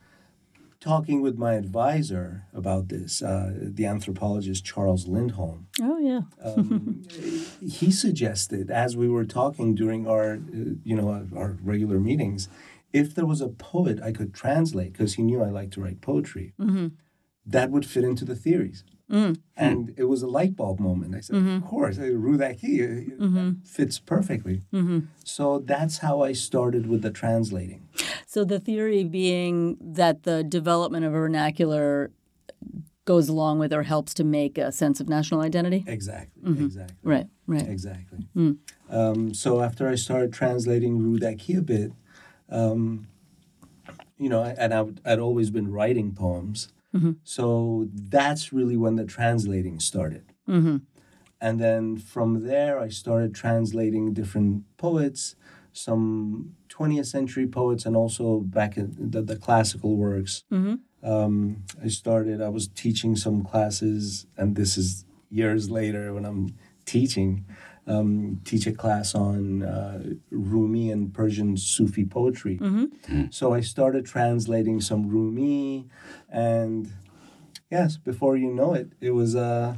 talking 0.85 1.21
with 1.21 1.35
my 1.37 1.53
advisor 1.55 2.45
about 2.53 2.89
this, 2.89 3.21
uh, 3.23 3.51
the 3.77 3.85
anthropologist 3.85 4.63
Charles 4.63 5.07
Lindholm, 5.07 5.67
Oh 5.81 5.97
yeah. 5.97 6.21
um, 6.43 7.01
he 7.79 7.91
suggested 7.91 8.69
as 8.69 8.95
we 8.95 9.09
were 9.09 9.25
talking 9.25 9.73
during 9.75 10.07
our 10.07 10.33
uh, 10.33 10.75
you 10.83 10.95
know 10.95 11.07
our, 11.35 11.57
regular 11.63 11.99
meetings, 11.99 12.47
if 12.93 13.07
there 13.15 13.25
was 13.25 13.41
a 13.41 13.49
poet 13.49 13.97
I 14.09 14.11
could 14.11 14.31
translate 14.33 14.93
because 14.93 15.15
he 15.15 15.23
knew 15.23 15.41
I 15.43 15.49
liked 15.49 15.73
to 15.73 15.81
write 15.81 16.01
poetry, 16.01 16.53
that 17.45 17.71
would 17.71 17.85
fit 17.93 18.03
into 18.03 18.25
the 18.25 18.35
theories. 18.35 18.83
And 19.55 19.93
it 19.97 20.05
was 20.05 20.21
a 20.23 20.27
light 20.27 20.55
bulb 20.55 20.79
moment. 20.79 21.13
I 21.15 21.21
said, 21.21 21.35
of 21.57 21.63
course, 21.65 21.97
Rudaki 21.97 22.73
uh, 22.81 23.51
fits 23.63 23.99
perfectly. 23.99 24.57
So 25.23 25.59
that's 25.59 25.99
how 25.99 26.15
I 26.29 26.33
started 26.33 26.87
with 26.87 27.01
the 27.03 27.11
translating. 27.11 27.81
So 28.35 28.43
the 28.43 28.59
theory 28.59 29.05
being 29.05 29.77
that 29.79 30.23
the 30.23 30.43
development 30.43 31.05
of 31.05 31.13
a 31.13 31.17
vernacular 31.17 32.11
goes 33.05 33.29
along 33.29 33.59
with 33.59 33.71
or 33.71 33.83
helps 33.83 34.13
to 34.15 34.25
make 34.25 34.57
a 34.57 34.73
sense 34.73 34.99
of 34.99 35.07
national 35.07 35.39
identity. 35.39 35.85
Exactly, 35.87 36.43
exactly. 36.65 36.97
Right. 37.01 37.27
Right. 37.47 37.65
Exactly. 37.65 38.27
Um, 38.89 39.33
so 39.33 39.61
after 39.61 39.87
I 39.87 39.95
started 39.95 40.33
translating 40.33 40.99
Rudaki 40.99 41.57
a 41.57 41.61
bit, 41.61 41.93
um, 42.49 43.07
you 44.17 44.27
know, 44.27 44.43
and 44.43 44.73
I, 44.73 44.81
would- 44.81 44.99
I'd 45.05 45.19
always 45.19 45.49
been 45.49 45.71
writing 45.71 46.11
poems. 46.13 46.67
So 47.23 47.87
that's 47.93 48.51
really 48.51 48.75
when 48.75 48.97
the 48.97 49.05
translating 49.05 49.79
started. 49.79 50.25
And 51.39 51.57
then 51.61 51.95
from 51.95 52.43
there, 52.45 52.79
I 52.81 52.89
started 52.89 53.33
translating 53.33 54.11
different 54.13 54.65
poets, 54.75 55.37
some 55.75 56.55
20th 56.69 57.05
century 57.07 57.47
poets, 57.47 57.85
and 57.85 57.95
also 57.95 58.39
back 58.39 58.77
in 58.77 58.95
the, 58.97 59.21
the 59.21 59.35
classical 59.35 59.95
works. 59.97 60.43
Um, 61.03 61.63
I 61.83 61.87
started, 61.89 62.41
I 62.41 62.49
was 62.49 62.67
teaching 62.67 63.15
some 63.15 63.43
classes, 63.43 64.25
and 64.37 64.55
this 64.55 64.77
is 64.77 65.05
years 65.29 65.69
later 65.69 66.13
when 66.13 66.25
I'm 66.25 66.55
teaching, 66.85 67.45
um, 67.87 68.41
teach 68.45 68.65
a 68.65 68.71
class 68.71 69.13
on 69.13 69.61
uh, 69.61 70.03
Rumi 70.31 70.89
and 70.91 71.13
Persian 71.13 71.55
Sufi 71.57 72.05
poetry. 72.05 72.57
So 73.29 73.53
I 73.53 73.61
started 73.61 74.05
translating 74.05 74.81
some 74.81 75.07
Rumi, 75.07 75.87
and 76.29 76.91
yes, 77.69 77.97
before 77.97 78.35
you 78.37 78.51
know 78.51 78.73
it, 78.73 78.93
it 79.01 79.11
was 79.11 79.35
uh, 79.35 79.75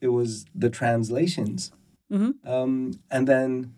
it 0.00 0.08
was 0.08 0.44
the 0.54 0.70
translations, 0.70 1.72
um, 2.44 2.92
and 3.10 3.26
then 3.26 3.74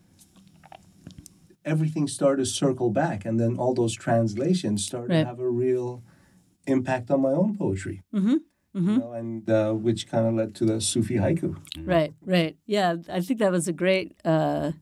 everything 1.65 2.07
started 2.09 2.45
to 2.45 2.51
circle 2.51 2.91
back, 2.91 3.25
and 3.25 3.39
then 3.41 3.57
all 3.57 3.75
those 3.75 3.95
translations 3.95 4.85
started 4.85 5.11
Right. 5.11 5.23
to 5.23 5.27
have 5.27 5.41
a 5.41 5.49
real 5.49 6.03
impact 6.67 7.11
on 7.11 7.21
my 7.23 7.31
own 7.33 7.57
poetry. 7.57 8.03
Mm-hmm. 8.15 8.37
You 8.77 8.99
know, 8.99 9.13
and 9.13 9.49
uh, 9.49 9.73
which 9.73 10.09
kind 10.09 10.27
of 10.27 10.35
led 10.35 10.55
to 10.57 10.65
the 10.65 10.81
Sufi 10.81 11.15
haiku. 11.17 11.57
Right. 11.85 12.13
Right. 12.27 12.57
Yeah. 12.67 12.97
I 13.09 13.21
think 13.21 13.39
that 13.39 13.53
was 13.53 13.69
a 13.69 13.73
great. 13.73 14.17
Uh, 14.25 14.73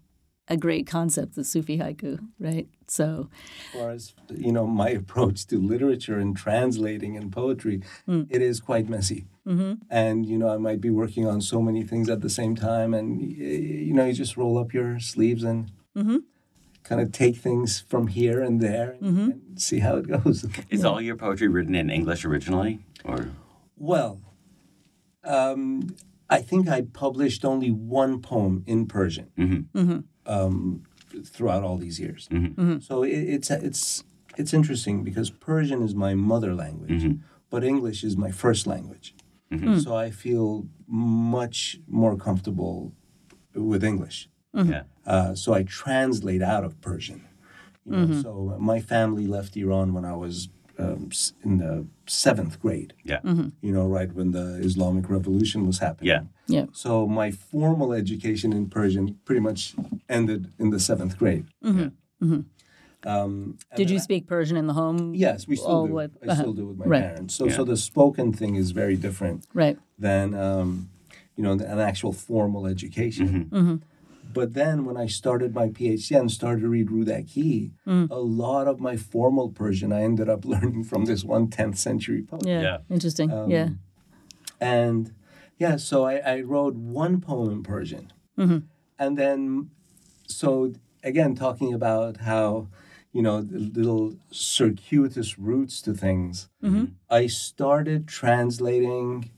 a 0.49 0.57
great 0.57 0.89
concept, 0.89 1.37
the 1.37 1.45
Sufi 1.45 1.79
haiku, 1.79 2.19
right? 2.39 2.67
So, 2.89 3.31
As 3.73 3.81
far 3.81 3.91
as 3.91 4.15
you 4.37 4.51
know, 4.53 4.67
my 4.67 4.91
approach 5.03 5.47
to 5.47 5.57
literature 5.59 6.19
and 6.19 6.37
translating 6.37 7.17
and 7.17 7.31
poetry, 7.31 7.81
it 8.09 8.43
is 8.43 8.61
quite 8.61 8.89
messy. 8.89 9.27
Mm-hmm. 9.47 9.75
And 9.89 10.27
you 10.27 10.37
know, 10.37 10.49
I 10.49 10.57
might 10.59 10.81
be 10.81 10.91
working 10.91 11.27
on 11.29 11.41
so 11.41 11.63
many 11.63 11.85
things 11.85 12.11
at 12.11 12.21
the 12.23 12.29
same 12.29 12.57
time, 12.57 12.93
and 12.93 13.23
you 13.23 13.95
know, 13.95 14.05
you 14.05 14.13
just 14.13 14.37
roll 14.37 14.59
up 14.59 14.75
your 14.75 14.99
sleeves 14.99 15.45
and 15.45 15.71
kind 16.93 17.07
of 17.07 17.11
take 17.11 17.37
things 17.37 17.81
from 17.81 18.07
here 18.09 18.43
and 18.43 18.61
there 18.61 18.91
and, 18.91 19.03
mm-hmm. 19.03 19.31
and 19.31 19.63
see 19.63 19.79
how 19.79 19.97
it 19.97 20.07
goes. 20.07 20.45
Is 20.71 20.85
all 20.85 21.01
your 21.01 21.17
poetry 21.17 21.49
written 21.49 21.75
in 21.75 21.89
English 21.89 22.27
originally, 22.27 22.81
or? 23.03 23.31
Well, 23.77 24.21
um, 25.25 25.97
I 26.29 26.43
think 26.43 26.69
I 26.69 26.83
published 26.83 27.47
only 27.47 27.71
one 27.71 28.21
poem 28.21 28.63
in 28.67 28.87
Persian 28.87 29.31
mm-hmm. 29.39 29.79
Mm-hmm. 29.79 30.01
um, 30.27 30.83
throughout 31.25 31.63
all 31.63 31.79
these 31.79 31.99
years. 31.99 32.29
So 32.87 33.03
it, 33.05 33.11
it's 33.37 33.51
it's 33.51 34.05
it's 34.37 34.53
interesting 34.53 35.03
because 35.03 35.31
Persian 35.31 35.81
is 35.83 35.95
my 35.95 36.15
mother 36.15 36.55
language, 36.55 37.05
but 37.49 37.65
English 37.65 38.05
is 38.05 38.19
my 38.19 38.31
first 38.31 38.67
language. 38.67 39.15
Mm. 39.51 39.83
So 39.83 39.95
I 39.95 40.11
feel 40.11 40.67
much 40.87 41.79
more 41.87 42.17
comfortable 42.17 42.93
with 43.55 43.83
English. 43.83 44.29
Yeah? 44.55 44.83
Uh, 45.07 45.35
so 45.35 45.53
I 45.55 45.63
translate 45.65 46.43
out 46.43 46.65
of 46.65 46.81
Persian. 46.81 47.25
You 47.85 47.97
know, 48.07 48.23
So 48.23 48.57
my 48.61 48.81
family 48.81 49.27
left 49.27 49.57
Iran 49.57 49.93
when 49.93 50.05
I 50.05 50.15
was 50.15 50.49
um, 50.79 51.11
in 51.45 51.59
the 51.59 51.87
seventh 52.07 52.61
grade. 52.61 52.93
Yeah. 53.05 53.21
You 53.25 53.73
know, 53.73 53.87
right 53.87 54.13
when 54.13 54.31
the 54.31 54.61
Islamic 54.63 55.11
Revolution 55.11 55.67
was 55.67 55.79
happening. 55.81 56.09
Yeah. 56.09 56.23
yeah. 56.47 56.67
So 56.73 57.07
my 57.07 57.31
formal 57.31 57.93
education 57.93 58.53
in 58.53 58.69
Persian 58.69 59.19
pretty 59.25 59.41
much 59.41 59.75
ended 60.09 60.53
in 60.59 60.71
the 60.71 60.79
seventh 60.81 61.19
grade. 61.19 61.47
Um, 63.05 63.59
Did 63.75 63.91
you 63.91 63.97
I- 63.97 64.01
speak 64.01 64.27
Persian 64.29 64.57
in 64.57 64.69
the 64.69 64.75
home? 64.75 65.13
Yes, 65.15 65.49
we 65.49 65.57
still 65.57 65.87
do. 65.89 65.93
with- 65.95 66.17
I 66.23 66.27
uh-huh. 66.27 66.41
still 66.41 66.53
do 66.53 66.67
with 66.67 66.77
my 66.79 66.87
Right. 66.87 67.03
parents. 67.03 67.35
So, 67.35 67.49
so 67.49 67.65
the 67.65 67.77
spoken 67.77 68.33
thing 68.33 68.55
is 68.55 68.71
very 68.71 68.97
different 68.97 69.45
Right. 69.53 69.77
than 69.99 70.35
um, 70.35 70.89
you 71.37 71.43
know 71.43 71.53
an 71.53 71.81
actual 71.81 72.13
formal 72.13 72.67
education. 72.67 73.83
But 74.33 74.55
then 74.55 74.85
when 74.85 74.97
I 74.97 75.07
started 75.07 75.55
my 75.55 75.69
PhD 75.69 76.19
and 76.19 76.31
started 76.31 76.63
to 76.63 76.69
read 76.69 76.89
Rudaki, 76.89 77.73
mm. 77.87 78.11
a 78.11 78.19
lot 78.19 78.67
of 78.67 78.81
my 78.81 78.97
formal 78.97 79.51
Persian 79.51 79.93
I 79.93 80.03
ended 80.03 80.29
up 80.29 80.45
learning 80.53 80.85
from 80.85 81.05
this 81.05 81.25
one 81.25 81.49
10th 81.49 81.77
century 81.79 82.23
poet. 82.23 82.47
Yeah. 82.47 82.63
Yeah. 82.63 82.79
Interesting. 82.91 83.33
Um, 83.33 83.51
yeah. 83.51 83.69
And 84.61 85.15
yeah, 85.59 85.77
so 85.77 86.05
I, 86.05 86.17
I 86.17 86.41
wrote 86.41 86.75
one 86.75 87.21
poem 87.21 87.51
in 87.51 87.63
Persian. 87.63 88.13
Mm-hmm. 88.39 88.59
And 88.99 89.19
then, 89.19 89.71
so 90.27 90.73
again, 91.03 91.35
talking 91.35 91.75
about 91.75 92.19
how, 92.19 92.69
you 93.13 93.23
know, 93.23 93.43
the 93.43 93.59
little 93.59 94.15
circuitous 94.31 95.39
routes 95.39 95.83
to 95.83 95.93
things, 95.93 96.49
mm-hmm. 96.63 96.85
I 97.11 97.27
started 97.27 98.09
translating 98.09 99.31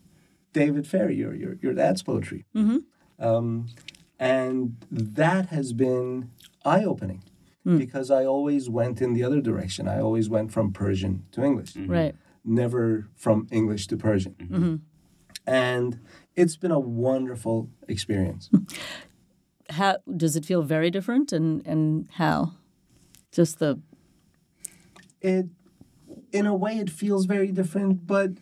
David 0.52 0.86
Ferry, 0.86 1.16
your, 1.16 1.34
your, 1.34 1.56
your 1.60 1.74
dad's 1.74 2.02
poetry. 2.02 2.44
Mm-hmm. 2.54 2.78
Um, 3.24 3.66
and 4.18 4.76
that 4.90 5.46
has 5.46 5.72
been 5.72 6.30
eye 6.64 6.84
opening 6.84 7.22
hmm. 7.64 7.78
because 7.78 8.10
I 8.10 8.24
always 8.24 8.68
went 8.68 9.02
in 9.02 9.12
the 9.12 9.24
other 9.24 9.40
direction. 9.40 9.88
I 9.88 10.00
always 10.00 10.28
went 10.28 10.52
from 10.52 10.72
Persian 10.72 11.24
to 11.32 11.42
English 11.42 11.74
mm-hmm. 11.74 11.90
Right. 11.90 12.14
never 12.44 13.08
from 13.16 13.46
English 13.50 13.86
to 13.88 13.96
Persian. 13.96 14.34
Mm-hmm. 14.34 14.56
Mm-hmm. 14.56 14.76
And 15.46 16.00
it's 16.36 16.56
been 16.56 16.70
a 16.70 16.80
wonderful 16.80 17.68
experience. 17.88 18.50
How 19.70 19.98
does 20.16 20.36
it 20.36 20.44
feel 20.44 20.62
very 20.62 20.90
different 20.90 21.32
and 21.32 21.66
and 21.66 22.06
how? 22.12 22.52
Just 23.32 23.58
the 23.58 23.80
it, 25.24 25.46
in 26.32 26.46
a 26.46 26.54
way, 26.54 26.78
it 26.78 26.90
feels 26.90 27.24
very 27.24 27.50
different, 27.50 28.06
but 28.06 28.32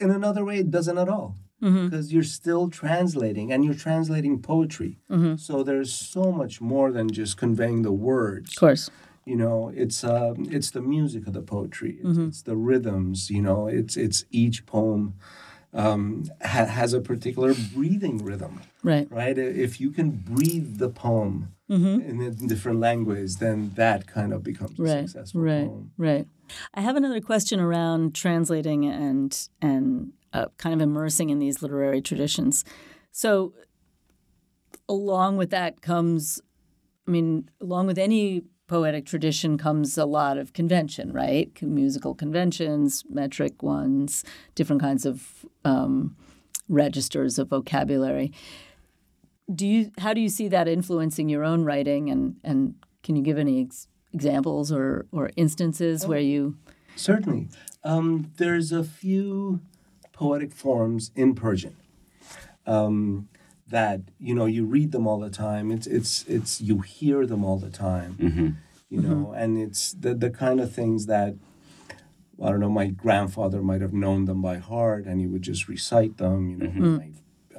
in 0.00 0.10
another 0.10 0.44
way, 0.44 0.58
it 0.58 0.70
doesn't 0.70 0.98
at 0.98 1.08
all. 1.08 1.36
Because 1.60 2.12
you're 2.12 2.22
still 2.22 2.68
translating 2.68 3.50
and 3.52 3.64
you're 3.64 3.74
translating 3.74 4.40
poetry. 4.42 4.98
So 5.36 5.62
there's 5.62 5.92
so 5.92 6.30
much 6.32 6.60
more 6.60 6.92
than 6.92 7.08
just 7.10 7.36
conveying 7.36 7.82
the 7.82 7.92
words. 7.92 8.50
of 8.52 8.56
course. 8.60 8.90
You 9.24 9.36
know, 9.36 9.72
it's 9.74 10.04
um, 10.04 10.46
it's 10.50 10.70
the 10.70 10.80
music 10.82 11.26
of 11.26 11.32
the 11.32 11.42
poetry. 11.42 11.98
It's, 12.04 12.18
it's 12.18 12.42
the 12.42 12.54
rhythms. 12.56 13.28
You 13.30 13.42
know, 13.42 13.66
it's 13.66 13.96
it's 13.96 14.24
each 14.30 14.66
poem 14.66 15.14
um, 15.74 16.24
ha- 16.42 16.66
has 16.66 16.92
a 16.92 17.00
particular 17.00 17.52
breathing 17.74 18.18
rhythm. 18.24 18.60
Right. 18.84 19.08
Right. 19.10 19.36
If 19.36 19.80
you 19.80 19.90
can 19.90 20.10
breathe 20.10 20.78
the 20.78 20.88
poem 20.88 21.52
in 21.68 22.22
a 22.22 22.30
different 22.30 22.78
language, 22.78 23.36
then 23.38 23.72
that 23.74 24.06
kind 24.06 24.32
of 24.32 24.44
becomes 24.44 24.78
a 24.78 24.86
successful 25.08 25.40
Right. 25.40 25.66
poem. 25.66 25.90
Right. 25.98 26.26
I 26.74 26.80
have 26.82 26.94
another 26.94 27.20
question 27.20 27.58
around 27.58 28.14
translating 28.14 28.84
and 28.86 29.36
and 29.60 30.12
uh, 30.36 30.48
kind 30.58 30.74
of 30.74 30.80
immersing 30.80 31.30
in 31.30 31.38
these 31.38 31.62
literary 31.62 32.02
traditions. 32.02 32.64
So, 33.10 33.54
along 34.88 35.38
with 35.38 35.50
that 35.50 35.80
comes, 35.80 36.40
I 37.08 37.10
mean, 37.10 37.48
along 37.60 37.86
with 37.86 37.98
any 37.98 38.42
poetic 38.66 39.06
tradition 39.06 39.56
comes 39.56 39.96
a 39.96 40.04
lot 40.04 40.36
of 40.36 40.52
convention, 40.52 41.12
right? 41.12 41.50
Musical 41.62 42.14
conventions, 42.14 43.04
metric 43.08 43.62
ones, 43.62 44.24
different 44.54 44.82
kinds 44.82 45.06
of 45.06 45.46
um, 45.64 46.16
registers 46.68 47.38
of 47.38 47.48
vocabulary. 47.48 48.32
Do 49.54 49.66
you? 49.66 49.92
How 49.98 50.12
do 50.12 50.20
you 50.20 50.28
see 50.28 50.48
that 50.48 50.68
influencing 50.68 51.28
your 51.28 51.44
own 51.44 51.64
writing? 51.64 52.10
And 52.10 52.36
and 52.44 52.74
can 53.02 53.16
you 53.16 53.22
give 53.22 53.38
any 53.38 53.62
ex- 53.62 53.86
examples 54.12 54.70
or 54.70 55.06
or 55.12 55.30
instances 55.36 56.06
where 56.06 56.20
you? 56.20 56.58
Certainly. 56.96 57.48
Um, 57.84 58.32
there's 58.36 58.72
a 58.72 58.82
few 58.82 59.60
poetic 60.16 60.52
forms 60.52 61.10
in 61.14 61.34
Persian 61.34 61.76
um, 62.66 63.28
that 63.68 64.00
you 64.18 64.34
know 64.34 64.46
you 64.46 64.64
read 64.64 64.90
them 64.92 65.06
all 65.06 65.20
the 65.20 65.30
time. 65.30 65.70
It's 65.70 65.86
it's 65.86 66.24
it's 66.26 66.60
you 66.60 66.80
hear 66.80 67.26
them 67.26 67.44
all 67.44 67.58
the 67.58 67.70
time. 67.70 68.16
You 68.88 69.00
know, 69.02 69.32
and 69.36 69.58
it's 69.58 69.92
the 69.92 70.14
the 70.14 70.30
kind 70.30 70.60
of 70.60 70.72
things 70.72 71.06
that 71.06 71.34
I 72.42 72.50
don't 72.50 72.60
know. 72.60 72.70
My 72.70 72.86
grandfather 72.88 73.62
might 73.62 73.80
have 73.80 73.92
known 73.92 74.24
them 74.26 74.40
by 74.42 74.56
heart, 74.58 75.06
and 75.06 75.20
he 75.20 75.26
would 75.26 75.42
just 75.42 75.68
recite 75.68 76.16
them. 76.18 76.48
You 76.50 76.56
know, 76.58 76.70
my 76.98 77.10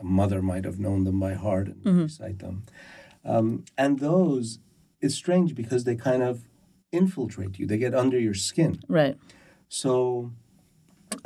mother 0.02 0.42
might 0.42 0.66
have 0.66 0.80
known 0.80 1.04
them 1.04 1.20
by 1.20 1.34
heart 1.34 1.68
and 1.68 1.86
recite 2.04 2.40
them. 2.40 2.64
Um, 3.26 3.66
and 3.78 4.00
those, 4.00 4.60
it's 5.02 5.16
strange 5.16 5.54
because 5.54 5.84
they 5.84 5.96
kind 5.96 6.24
of 6.24 6.46
infiltrate 6.94 7.60
you. 7.60 7.66
They 7.68 7.78
get 7.78 7.94
under 7.94 8.18
your 8.20 8.34
skin. 8.34 8.80
Right. 8.88 9.18
So, 9.68 10.32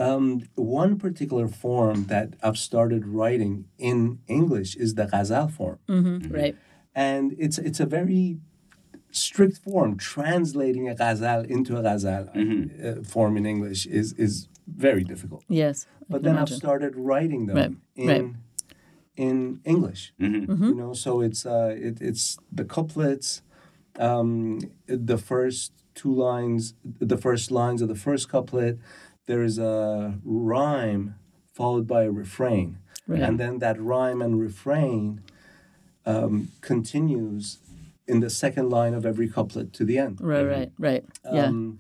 um, 0.02 0.26
one 0.56 0.98
particular 1.06 1.48
form 1.64 1.98
that 2.14 2.28
I've 2.46 2.58
started 2.70 3.02
writing 3.18 3.54
in 3.90 3.98
English 4.28 4.72
is 4.84 4.90
the 5.00 5.06
ghazal 5.14 5.48
form, 5.58 5.80
Right. 6.40 6.56
and 7.10 7.26
it's 7.46 7.58
it's 7.68 7.80
a 7.80 7.90
very 7.98 8.24
strict 9.12 9.58
form. 9.68 9.92
Translating 9.98 10.86
a 10.94 10.96
ghazal 11.02 11.42
into 11.56 11.72
a 11.80 11.82
ghazal 11.88 12.24
uh, 12.36 13.04
form 13.14 13.34
in 13.40 13.46
English 13.54 13.82
is 14.00 14.08
is 14.26 14.48
very 14.68 15.04
difficult. 15.04 15.44
Yes. 15.50 15.76
I 15.86 16.06
But 16.10 16.18
can 16.18 16.24
then 16.26 16.38
I've 16.42 16.50
started 16.64 16.94
writing 17.10 17.42
them 17.48 17.58
Right, 17.58 17.74
in 17.96 18.08
right. 18.10 18.30
in 19.16 19.60
English. 19.74 20.14
Mm-hmm. 20.20 20.64
You 20.72 20.76
know, 20.82 20.94
so 20.94 21.12
it's 21.28 21.46
uh, 21.46 21.74
it, 21.88 21.96
it's 22.10 22.38
the 22.60 22.66
couplets, 22.66 23.42
um, 24.00 24.60
the 24.88 25.18
first 25.18 25.72
two 25.94 26.14
lines, 26.14 26.74
the 27.14 27.18
first 27.18 27.52
lines 27.52 27.82
of 27.82 27.88
the 27.94 27.96
first 28.08 28.30
couplet. 28.30 28.78
There 29.28 29.44
is 29.44 29.58
a 29.60 30.16
rhyme 30.24 31.16
followed 31.54 31.88
by 31.88 32.04
a 32.04 32.12
refrain, 32.12 32.78
Right. 33.08 33.22
and 33.22 33.40
then 33.40 33.60
that 33.60 33.80
rhyme 33.82 34.22
and 34.22 34.40
refrain 34.40 35.22
um, 36.06 36.50
continues 36.62 37.60
in 38.08 38.20
the 38.22 38.30
second 38.30 38.70
line 38.70 38.94
of 38.94 39.06
every 39.06 39.28
couplet 39.30 39.72
to 39.74 39.86
the 39.86 39.98
end. 39.98 40.20
Right. 40.20 40.44
Right. 40.44 40.72
Right. 40.80 41.06
Yeah. 41.32 41.46
Um, 41.46 41.80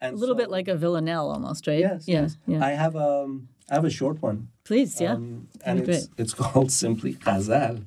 and 0.00 0.14
a 0.14 0.18
little 0.18 0.34
so- 0.34 0.38
bit 0.38 0.50
like 0.50 0.68
a 0.68 0.76
villanelle, 0.76 1.30
almost, 1.30 1.66
right? 1.66 1.80
Yes, 1.80 2.06
Yeah. 2.06 2.22
yes. 2.22 2.36
Yeah. 2.46 2.64
I 2.64 2.70
have 2.70 2.94
um 2.96 3.48
I 3.68 3.74
have 3.74 3.84
a 3.84 3.90
short 3.90 4.22
one. 4.22 4.48
Please. 4.64 5.00
Yeah. 5.00 5.14
Um, 5.14 5.48
and 5.64 5.80
That'd 5.80 5.94
it's 5.94 6.08
it's 6.16 6.34
called 6.42 6.70
simply 6.70 7.12
Ghazal. 7.14 7.80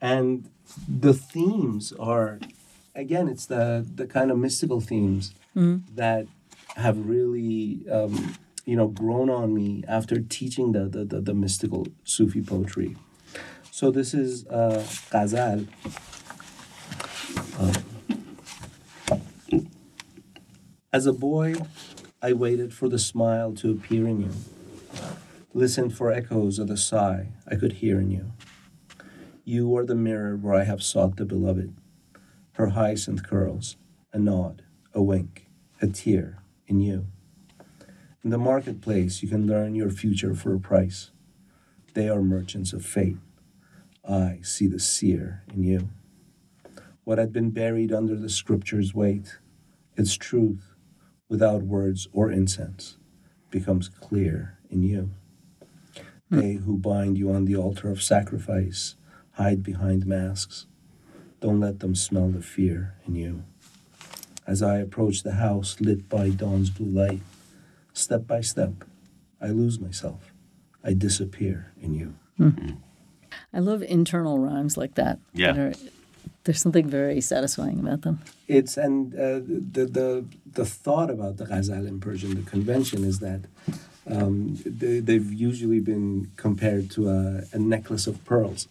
And 0.00 0.48
the 0.88 1.12
themes 1.12 1.92
are 1.98 2.38
again 2.94 3.28
it's 3.28 3.46
the 3.46 3.84
the 3.94 4.06
kind 4.06 4.30
of 4.30 4.38
mystical 4.38 4.80
themes 4.80 5.34
Mm-hmm. 5.56 5.94
that 5.96 6.26
have 6.76 7.08
really 7.08 7.88
um, 7.90 8.34
you 8.64 8.76
know 8.76 8.88
grown 8.88 9.30
on 9.30 9.54
me 9.54 9.84
after 9.88 10.20
teaching 10.20 10.72
the 10.72 10.88
the, 10.88 11.04
the, 11.04 11.20
the 11.20 11.34
mystical 11.34 11.86
Sufi 12.04 12.42
poetry. 12.42 12.96
So 13.70 13.90
this 13.90 14.14
is 14.14 14.46
uh, 14.46 14.86
Ghazal. 15.10 15.66
As 20.92 21.06
a 21.06 21.12
boy, 21.12 21.54
I 22.22 22.32
waited 22.32 22.72
for 22.72 22.88
the 22.88 23.00
smile 23.00 23.52
to 23.54 23.72
appear 23.72 24.06
in 24.06 24.20
you, 24.20 24.30
listened 25.52 25.96
for 25.96 26.12
echoes 26.12 26.60
of 26.60 26.68
the 26.68 26.76
sigh 26.76 27.32
I 27.48 27.56
could 27.56 27.74
hear 27.74 28.00
in 28.00 28.12
you. 28.12 28.32
You 29.44 29.76
are 29.76 29.84
the 29.84 29.96
mirror 29.96 30.36
where 30.36 30.54
I 30.54 30.64
have 30.64 30.82
sought 30.82 31.16
the 31.16 31.24
beloved, 31.24 31.74
her 32.52 32.68
hyacinth 32.68 33.24
curls, 33.24 33.76
a 34.12 34.18
nod, 34.20 34.62
a 34.94 35.02
wink, 35.02 35.48
a 35.82 35.88
tear 35.88 36.38
in 36.66 36.80
you. 36.80 37.06
In 38.22 38.30
the 38.30 38.38
marketplace, 38.38 39.22
you 39.22 39.28
can 39.28 39.46
learn 39.46 39.74
your 39.74 39.90
future 39.90 40.34
for 40.34 40.54
a 40.54 40.60
price. 40.60 41.10
They 41.94 42.08
are 42.08 42.22
merchants 42.22 42.72
of 42.72 42.84
fate. 42.84 43.18
I 44.08 44.40
see 44.42 44.66
the 44.66 44.80
seer 44.80 45.44
in 45.52 45.62
you. 45.62 45.88
What 47.04 47.18
had 47.18 47.32
been 47.32 47.50
buried 47.50 47.92
under 47.92 48.16
the 48.16 48.30
scripture's 48.30 48.94
weight, 48.94 49.36
its 49.96 50.14
truth, 50.14 50.74
without 51.28 51.62
words 51.62 52.08
or 52.12 52.30
incense, 52.30 52.96
becomes 53.50 53.88
clear 53.88 54.58
in 54.70 54.82
you. 54.82 55.10
Hmm. 56.30 56.40
They 56.40 56.52
who 56.54 56.78
bind 56.78 57.18
you 57.18 57.30
on 57.30 57.44
the 57.44 57.56
altar 57.56 57.90
of 57.90 58.02
sacrifice 58.02 58.96
hide 59.32 59.62
behind 59.62 60.06
masks. 60.06 60.66
Don't 61.40 61.60
let 61.60 61.80
them 61.80 61.94
smell 61.94 62.28
the 62.28 62.40
fear 62.40 62.94
in 63.06 63.16
you. 63.16 63.44
As 64.46 64.62
I 64.62 64.78
approach 64.78 65.22
the 65.22 65.32
house 65.32 65.80
lit 65.80 66.08
by 66.08 66.28
dawn's 66.30 66.70
blue 66.70 66.86
light, 66.90 67.20
step 67.92 68.26
by 68.26 68.40
step, 68.42 68.72
I 69.40 69.48
lose 69.48 69.80
myself. 69.80 70.32
I 70.82 70.92
disappear 70.92 71.72
in 71.80 71.94
you. 71.94 72.14
I 73.52 73.58
love 73.60 73.82
internal 73.82 74.38
rhymes 74.38 74.76
like 74.76 74.94
that. 74.96 75.18
Yeah. 75.32 75.52
that 75.52 75.58
are- 75.60 75.90
there's 76.44 76.60
something 76.60 76.86
very 76.86 77.22
satisfying 77.22 77.78
about 77.80 78.02
them. 78.02 78.20
It's 78.48 78.76
and 78.76 79.14
uh, 79.14 79.40
the 79.72 79.86
the 79.98 80.24
the 80.52 80.66
thought 80.66 81.10
about 81.10 81.38
the 81.38 81.46
ghazal 81.46 81.86
in 81.86 82.00
Persian, 82.00 82.34
the 82.34 82.42
convention 82.50 83.02
is 83.02 83.18
that 83.20 83.40
um, 84.06 84.58
they, 84.66 85.00
they've 85.00 85.32
usually 85.32 85.80
been 85.80 86.30
compared 86.36 86.90
to 86.90 87.08
a, 87.08 87.44
a 87.54 87.58
necklace 87.58 88.06
of 88.06 88.22
pearls. 88.26 88.68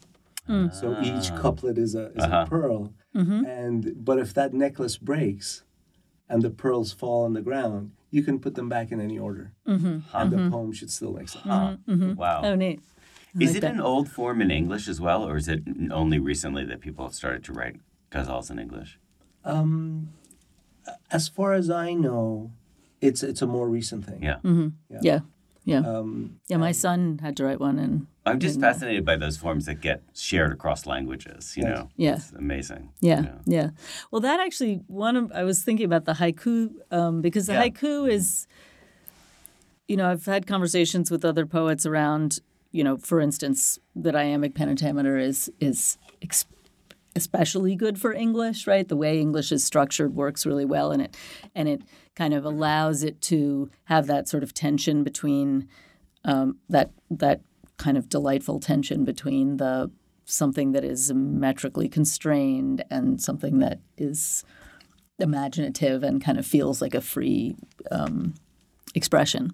So 0.47 0.95
each 1.01 1.33
couplet 1.41 1.77
is 1.79 1.95
a 1.95 2.11
is 2.17 2.23
Uh-huh. 2.25 2.43
a 2.45 2.49
pearl, 2.49 2.93
Mm-hmm. 3.15 3.45
and 3.45 3.93
but 4.03 4.17
if 4.17 4.33
that 4.33 4.53
necklace 4.53 4.97
breaks, 4.97 5.63
and 6.29 6.41
the 6.41 6.49
pearls 6.49 6.91
fall 6.91 7.25
on 7.25 7.33
the 7.33 7.41
ground, 7.41 7.91
you 8.09 8.23
can 8.23 8.39
put 8.39 8.55
them 8.55 8.69
back 8.69 8.91
in 8.91 8.99
any 8.99 9.19
order, 9.19 9.53
mm-hmm. 9.67 9.99
and 10.13 10.31
the 10.31 10.37
mm-hmm. 10.37 10.49
poem 10.49 10.71
should 10.71 10.91
still 10.91 11.13
make 11.13 11.29
sense. 11.29 11.43
Huh. 11.43 11.77
Ah. 11.87 12.13
Wow. 12.15 12.41
Oh, 12.43 12.55
neat. 12.55 12.79
I 13.35 13.43
Is 13.43 13.49
like 13.49 13.57
it 13.57 13.61
that. 13.61 13.73
an 13.73 13.81
old 13.81 14.09
form 14.09 14.41
in 14.41 14.51
English 14.51 14.87
as 14.87 15.01
well, 15.01 15.27
or 15.27 15.37
is 15.37 15.47
it 15.47 15.61
only 15.91 16.19
recently 16.19 16.65
that 16.65 16.81
people 16.81 17.05
have 17.05 17.15
started 17.15 17.43
to 17.45 17.53
write 17.53 17.77
ghazals 18.11 18.51
in 18.51 18.59
English? 18.59 18.99
Um, 19.43 20.13
as 21.11 21.27
far 21.27 21.53
as 21.53 21.69
I 21.69 21.93
know, 21.93 22.51
it's 23.01 23.23
it's 23.23 23.41
a 23.41 23.47
more 23.47 23.67
recent 23.67 24.05
thing. 24.05 24.23
Yeah. 24.23 24.37
Yeah. 25.01 25.19
Yeah. 25.65 25.79
Um, 25.79 26.39
yeah. 26.47 26.57
My 26.57 26.71
son 26.71 27.19
had 27.23 27.35
to 27.37 27.45
write 27.45 27.59
one, 27.59 27.79
and 27.79 28.07
I'm 28.25 28.39
just 28.39 28.59
fascinated 28.61 29.03
by 29.05 29.17
those 29.17 29.35
forms 29.37 29.65
that 29.65 29.81
get 29.81 30.01
shared 30.13 30.53
across 30.53 30.85
languages. 30.85 31.55
You 31.57 31.63
Yes. 31.63 31.77
know, 31.77 31.89
Yeah. 31.97 32.15
it's 32.15 32.31
amazing. 32.31 32.89
Yeah, 33.01 33.17
you 33.17 33.23
know. 33.25 33.39
yeah. 33.45 33.69
Well, 34.11 34.21
that 34.21 34.39
actually 34.39 34.75
one 34.87 35.17
of 35.17 35.31
I 35.33 35.43
was 35.43 35.63
thinking 35.63 35.85
about 35.85 36.05
the 36.05 36.13
haiku 36.13 36.71
um, 36.91 37.21
because 37.21 37.47
the 37.47 37.53
Yeah. 37.53 37.67
haiku 37.67 38.09
is, 38.09 38.47
you 39.87 39.97
know, 39.97 40.09
I've 40.09 40.25
had 40.25 40.47
conversations 40.47 41.11
with 41.11 41.25
other 41.25 41.45
poets 41.45 41.85
around, 41.85 42.39
you 42.71 42.83
know, 42.83 42.97
for 42.97 43.19
instance, 43.19 43.77
the 43.95 44.15
iambic 44.15 44.55
pentameter 44.55 45.17
is 45.17 45.51
is 45.59 45.97
ex- 46.21 46.45
especially 47.15 47.75
good 47.75 47.99
for 47.99 48.11
English, 48.13 48.65
right? 48.65 48.87
The 48.87 48.95
way 48.95 49.19
English 49.19 49.51
is 49.51 49.63
structured 49.63 50.15
works 50.15 50.45
really 50.45 50.65
well, 50.65 50.91
and 50.91 51.01
it 51.01 51.17
and 51.53 51.67
it 51.67 51.81
kind 52.15 52.33
of 52.33 52.45
allows 52.45 53.03
it 53.03 53.19
to 53.21 53.69
have 53.85 54.07
that 54.07 54.27
sort 54.29 54.43
of 54.43 54.53
tension 54.53 55.03
between 55.03 55.67
um, 56.23 56.57
that 56.69 56.91
that 57.11 57.41
kind 57.83 57.97
of 57.97 58.07
delightful 58.07 58.59
tension 58.61 59.03
between 59.03 59.57
the 59.57 59.91
something 60.25 60.71
that 60.71 60.85
is 60.85 61.11
metrically 61.13 61.89
constrained 61.89 62.83
and 62.89 63.21
something 63.21 63.59
that 63.59 63.79
is 63.97 64.45
imaginative 65.19 66.01
and 66.01 66.23
kind 66.23 66.39
of 66.39 66.45
feels 66.45 66.81
like 66.81 66.95
a 66.95 67.01
free 67.01 67.57
um, 67.91 68.33
expression. 68.95 69.51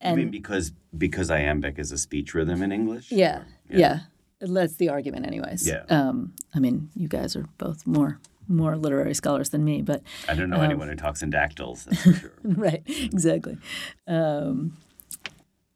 I 0.00 0.14
mean, 0.14 0.30
because 0.30 0.72
because 0.96 1.30
iambic 1.30 1.78
is 1.78 1.90
a 1.90 1.98
speech 1.98 2.32
rhythm 2.34 2.62
in 2.62 2.70
English. 2.72 3.10
yeah, 3.10 3.42
yeah, 3.68 4.00
That's 4.40 4.76
the 4.76 4.88
argument, 4.88 5.26
anyways. 5.26 5.66
Yeah. 5.66 5.84
Um, 5.88 6.34
I 6.54 6.58
mean, 6.60 6.90
you 6.94 7.08
guys 7.08 7.34
are 7.36 7.46
both 7.58 7.86
more 7.86 8.18
more 8.48 8.76
literary 8.76 9.14
scholars 9.14 9.50
than 9.50 9.64
me, 9.64 9.82
but 9.82 10.02
I 10.28 10.34
don't 10.34 10.50
know 10.50 10.60
anyone 10.60 10.88
who 10.88 10.96
talks 10.96 11.22
in 11.22 11.30
dactyls. 11.30 11.84
That's 11.84 12.02
for 12.02 12.12
sure. 12.14 12.32
right, 12.44 12.82
exactly. 12.86 13.58
Um, 14.06 14.76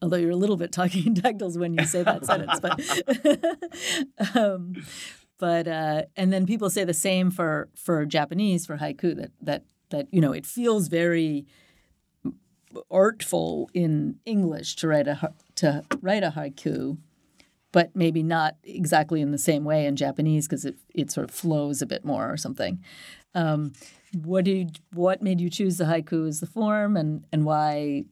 although 0.03 0.17
you're 0.17 0.31
a 0.31 0.37
little 0.37 0.57
bit 0.57 0.73
talking 0.73 1.07
in 1.07 1.15
dactyls 1.15 1.59
when 1.59 1.75
you 1.75 1.85
say 1.85 2.03
that 2.03 2.25
sentence, 2.25 2.61
but 2.61 4.37
um, 4.37 4.75
but 5.39 5.69
uh, 5.69 6.03
and 6.17 6.33
then 6.33 6.47
people 6.47 6.71
say 6.71 6.85
the 6.85 6.95
same 6.95 7.31
for 7.31 7.69
for 7.75 8.05
Japanese 8.07 8.67
for 8.67 8.79
haiku 8.79 9.17
that 9.17 9.33
that 9.41 9.65
that 9.91 10.07
you 10.13 10.21
know 10.21 10.33
it 10.33 10.47
feels 10.47 10.89
very 10.89 11.47
artful 12.91 13.71
in 13.73 14.17
English 14.25 14.77
to 14.77 14.89
write 14.89 15.09
a 15.09 15.33
to 15.57 15.83
write 16.01 16.23
a 16.23 16.33
haiku, 16.37 16.99
but 17.73 17.95
maybe 17.95 18.23
not 18.23 18.57
exactly 18.65 19.21
in 19.21 19.31
the 19.31 19.39
same 19.39 19.65
way 19.65 19.87
in 19.87 19.97
Japanese 19.97 20.47
because 20.47 20.65
it 20.65 20.77
it 20.95 21.11
sort 21.11 21.29
of 21.29 21.35
flows 21.35 21.83
a 21.83 21.87
bit 21.87 22.05
more 22.05 22.31
or 22.31 22.37
something. 22.37 22.83
Um, 23.35 23.73
what 24.15 24.45
did 24.45 24.81
what 24.93 25.23
made 25.23 25.41
you 25.41 25.51
choose 25.51 25.77
the 25.77 25.85
haiku 25.85 26.29
as 26.29 26.41
the 26.41 26.47
form, 26.47 26.97
and 26.97 27.25
and 27.33 27.45
why 27.45 28.05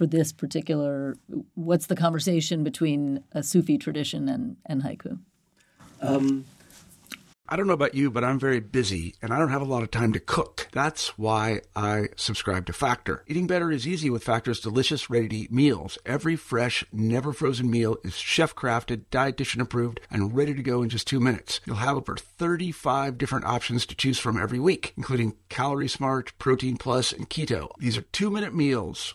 for 0.00 0.06
this 0.06 0.32
particular? 0.32 1.18
What's 1.56 1.84
the 1.84 1.94
conversation 1.94 2.64
between 2.64 3.22
a 3.32 3.42
Sufi 3.42 3.76
tradition 3.76 4.30
and 4.30 4.56
and 4.64 4.82
haiku? 4.82 5.18
Um, 6.00 6.46
I 7.46 7.56
don't 7.56 7.66
know 7.66 7.74
about 7.74 7.94
you, 7.94 8.10
but 8.10 8.24
I'm 8.24 8.38
very 8.38 8.60
busy 8.60 9.14
and 9.20 9.30
I 9.30 9.38
don't 9.38 9.50
have 9.50 9.60
a 9.60 9.66
lot 9.66 9.82
of 9.82 9.90
time 9.90 10.14
to 10.14 10.18
cook. 10.18 10.68
That's 10.72 11.18
why 11.18 11.60
I 11.76 12.08
subscribe 12.16 12.64
to 12.66 12.72
Factor. 12.72 13.24
Eating 13.26 13.46
better 13.46 13.70
is 13.70 13.86
easy 13.86 14.08
with 14.08 14.24
Factor's 14.24 14.60
delicious, 14.60 15.10
ready 15.10 15.28
to 15.28 15.36
eat 15.36 15.52
meals. 15.52 15.98
Every 16.06 16.34
fresh, 16.34 16.82
never 16.94 17.34
frozen 17.34 17.70
meal 17.70 17.98
is 18.02 18.14
chef 18.14 18.54
crafted, 18.54 19.04
dietitian 19.10 19.60
approved, 19.60 20.00
and 20.10 20.34
ready 20.34 20.54
to 20.54 20.62
go 20.62 20.82
in 20.82 20.88
just 20.88 21.08
two 21.08 21.20
minutes. 21.20 21.60
You'll 21.66 21.76
have 21.76 21.98
over 21.98 22.16
35 22.16 23.18
different 23.18 23.44
options 23.44 23.84
to 23.84 23.94
choose 23.94 24.18
from 24.18 24.40
every 24.40 24.60
week, 24.60 24.94
including 24.96 25.36
Calorie 25.50 25.88
Smart, 25.88 26.32
Protein 26.38 26.78
Plus, 26.78 27.12
and 27.12 27.28
Keto. 27.28 27.72
These 27.78 27.98
are 27.98 28.02
two 28.12 28.30
minute 28.30 28.54
meals. 28.54 29.14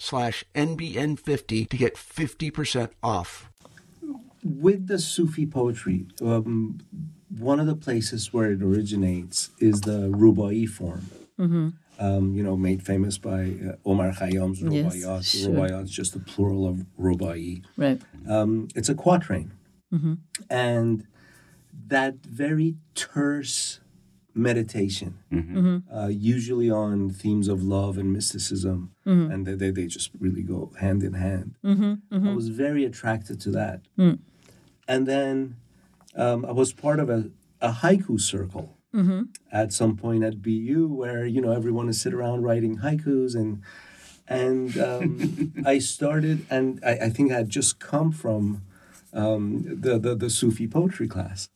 slash 0.05 0.43
NBN50 0.55 1.69
to 1.69 1.77
get 1.77 1.95
50% 1.95 2.89
off. 3.03 3.49
with 4.43 4.87
the 4.87 4.97
Sufi 4.97 5.45
poetry, 5.45 6.07
um, 6.21 6.79
one 7.29 7.59
of 7.59 7.67
the 7.67 7.75
places 7.75 8.33
where 8.33 8.51
it 8.51 8.61
originates 8.63 9.51
is 9.59 9.81
the 9.81 10.09
Rubai 10.09 10.67
form. 10.67 11.03
Um, 11.99 12.33
you 12.33 12.41
know, 12.41 12.57
made 12.57 12.81
famous 12.83 13.19
by 13.19 13.41
uh, 13.67 13.75
Omar 13.85 14.11
Khayyam's 14.13 14.59
Yes, 14.61 14.95
Rubaiyat. 14.95 15.23
sure. 15.23 15.49
Rubaiyat 15.51 15.83
is 15.83 15.91
just 15.91 16.13
the 16.13 16.19
plural 16.19 16.67
of 16.67 16.77
Rubai. 16.99 17.63
Right. 17.77 18.01
Um, 18.27 18.67
it's 18.75 18.89
a 18.89 18.95
quatrain. 18.95 19.51
And 20.49 21.05
that 21.87 22.15
very 22.25 22.77
terse 22.95 23.80
meditation, 24.33 25.15
uh, 25.93 26.07
usually 26.07 26.69
on 26.69 27.09
themes 27.09 27.47
of 27.47 27.61
love 27.63 27.97
and 27.97 28.11
mysticism, 28.13 28.91
and 29.31 29.45
they, 29.45 29.55
they, 29.55 29.71
they 29.71 29.87
just 29.87 30.11
really 30.19 30.41
go 30.43 30.71
hand 30.79 31.03
in 31.03 31.13
hand. 31.13 31.55
I 32.29 32.33
was 32.35 32.47
very 32.49 32.85
attracted 32.85 33.39
to 33.41 33.51
that. 33.51 33.81
And 34.87 35.07
then 35.07 35.55
um, 36.15 36.45
I 36.45 36.51
was 36.51 36.73
part 36.73 36.99
of 36.99 37.09
a, 37.09 37.29
a 37.61 37.71
haiku 37.71 38.19
circle 38.19 38.77
at 39.51 39.71
some 39.71 39.95
point 39.95 40.23
at 40.23 40.41
BU 40.41 40.87
where, 40.93 41.25
you 41.25 41.39
know, 41.41 41.51
everyone 41.53 41.87
is 41.89 42.01
sit 42.01 42.13
around 42.13 42.43
writing 42.43 42.79
haikus 42.79 43.35
and 43.35 43.61
and 44.27 44.77
um, 44.77 45.53
I 45.65 45.79
started, 45.79 46.45
and 46.49 46.79
I, 46.85 46.91
I 47.07 47.09
think 47.09 47.31
I 47.31 47.35
had 47.35 47.49
just 47.49 47.79
come 47.79 48.11
from 48.13 48.61
um, 49.13 49.63
the, 49.65 49.97
the 49.99 50.15
the 50.15 50.29
Sufi 50.29 50.67
poetry 50.67 51.07
class, 51.07 51.49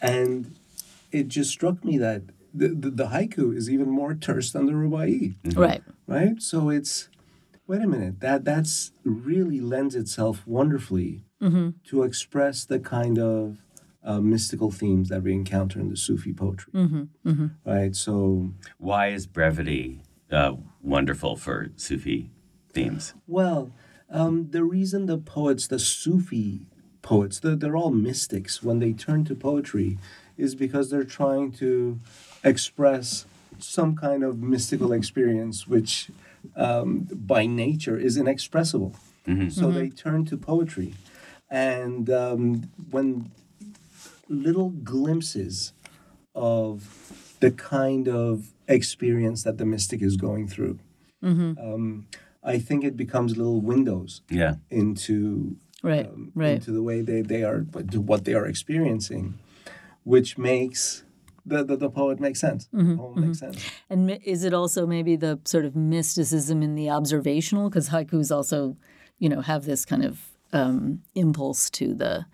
and 0.00 0.54
it 1.12 1.28
just 1.28 1.50
struck 1.50 1.84
me 1.84 1.98
that 1.98 2.22
the, 2.52 2.68
the, 2.68 2.90
the 2.90 3.06
haiku 3.06 3.56
is 3.56 3.70
even 3.70 3.88
more 3.90 4.14
terse 4.14 4.50
than 4.52 4.66
the 4.66 4.72
rubai, 4.72 5.36
Right. 5.56 5.82
right? 6.06 6.40
So 6.42 6.68
it's 6.68 7.08
wait 7.66 7.82
a 7.82 7.86
minute 7.86 8.20
that 8.20 8.44
that's 8.44 8.92
really 9.04 9.60
lends 9.60 9.94
itself 9.94 10.44
wonderfully 10.46 11.24
to 11.84 12.02
express 12.02 12.64
the 12.64 12.78
kind 12.80 13.18
of 13.18 13.62
uh, 14.02 14.20
mystical 14.20 14.70
themes 14.70 15.08
that 15.08 15.22
we 15.22 15.32
encounter 15.32 15.78
in 15.80 15.88
the 15.88 15.96
Sufi 15.96 16.32
poetry, 16.32 16.72
right? 17.64 17.94
So 17.94 18.52
Why 18.78 19.08
is 19.08 19.26
brevity 19.26 20.02
uh, 20.30 20.54
wonderful 20.82 21.36
for 21.36 21.70
Sufi 21.76 22.30
themes? 22.72 23.14
Well, 23.26 23.70
um, 24.10 24.48
the 24.50 24.64
reason 24.64 25.06
the 25.06 25.18
poets, 25.18 25.66
the 25.68 25.78
Sufi 25.78 26.66
poets, 27.02 27.38
they're, 27.40 27.56
they're 27.56 27.76
all 27.76 27.90
mystics 27.90 28.62
when 28.62 28.78
they 28.80 28.92
turn 28.92 29.24
to 29.26 29.34
poetry 29.34 29.98
is 30.40 30.54
because 30.54 30.90
they're 30.90 31.04
trying 31.20 31.52
to 31.52 31.98
express 32.42 33.26
some 33.58 33.94
kind 33.94 34.22
of 34.24 34.40
mystical 34.42 34.92
experience 34.92 35.66
which 35.68 36.10
um, 36.56 37.06
by 37.12 37.44
nature 37.46 37.98
is 37.98 38.16
inexpressible. 38.16 38.94
So 39.50 39.70
they 39.70 39.90
turn 39.90 40.24
to 40.26 40.36
poetry. 40.36 40.94
And 41.48 42.10
um, 42.10 42.70
when 42.90 43.30
little 44.28 44.70
glimpses 44.70 45.72
of 46.34 47.36
the 47.40 47.50
kind 47.52 48.08
of 48.08 48.50
experience 48.66 49.44
that 49.44 49.58
the 49.58 49.64
mystic 49.66 50.02
is 50.02 50.16
going 50.16 50.48
through, 50.48 50.78
um, 51.22 52.06
I 52.42 52.58
think 52.58 52.82
it 52.84 52.96
becomes 52.96 53.36
little 53.36 53.60
windows 53.60 54.22
Yeah. 54.30 54.54
into 54.70 55.56
Right. 55.82 56.06
um, 56.06 56.32
right. 56.34 56.54
into 56.56 56.72
the 56.72 56.82
way 56.82 57.00
they, 57.02 57.22
they 57.22 57.42
are 57.42 57.60
what 58.10 58.24
they 58.24 58.34
are 58.34 58.46
experiencing, 58.46 59.38
which 60.04 60.38
makes 60.38 61.04
the, 61.46 61.64
the, 61.64 61.76
the 61.76 61.90
poet 61.90 62.20
make 62.20 62.36
sense. 62.36 62.68
Mm-hmm, 62.74 62.96
poem 62.96 63.20
makes 63.20 63.38
sense. 63.38 63.64
And 63.88 64.10
is 64.24 64.44
it 64.44 64.54
also 64.54 64.86
maybe 64.86 65.16
the 65.16 65.40
sort 65.44 65.64
of 65.64 65.74
mysticism 65.74 66.62
in 66.62 66.74
the 66.74 66.90
observational? 66.90 67.68
Because 67.68 67.88
haikus 67.88 68.34
also, 68.34 68.76
you 69.18 69.28
know, 69.28 69.40
have 69.40 69.64
this 69.64 69.84
kind 69.84 70.04
of 70.04 70.20
um, 70.52 71.02
impulse 71.14 71.70
to 71.70 71.94
the 71.94 72.26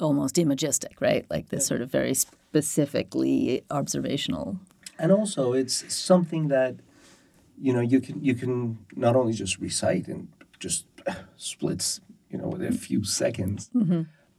almost 0.00 0.38
imagistic, 0.38 1.00
right? 1.00 1.26
Like 1.30 1.50
this 1.50 1.66
sort 1.66 1.82
of 1.82 1.90
very 1.90 2.14
specifically 2.14 3.62
observational. 3.70 4.58
And 4.98 5.12
also, 5.12 5.52
it's 5.52 5.92
something 5.94 6.48
that 6.48 6.76
you 7.58 7.72
know 7.72 7.80
you 7.80 8.00
can 8.00 8.22
you 8.22 8.34
can 8.34 8.78
not 8.96 9.16
only 9.16 9.32
just 9.32 9.58
recite 9.58 10.08
and 10.08 10.28
just 10.58 10.86
splits, 11.36 12.00
you 12.30 12.38
know, 12.38 12.48
within 12.48 12.72
a 12.72 12.76
few 12.76 13.04
seconds, 13.04 13.70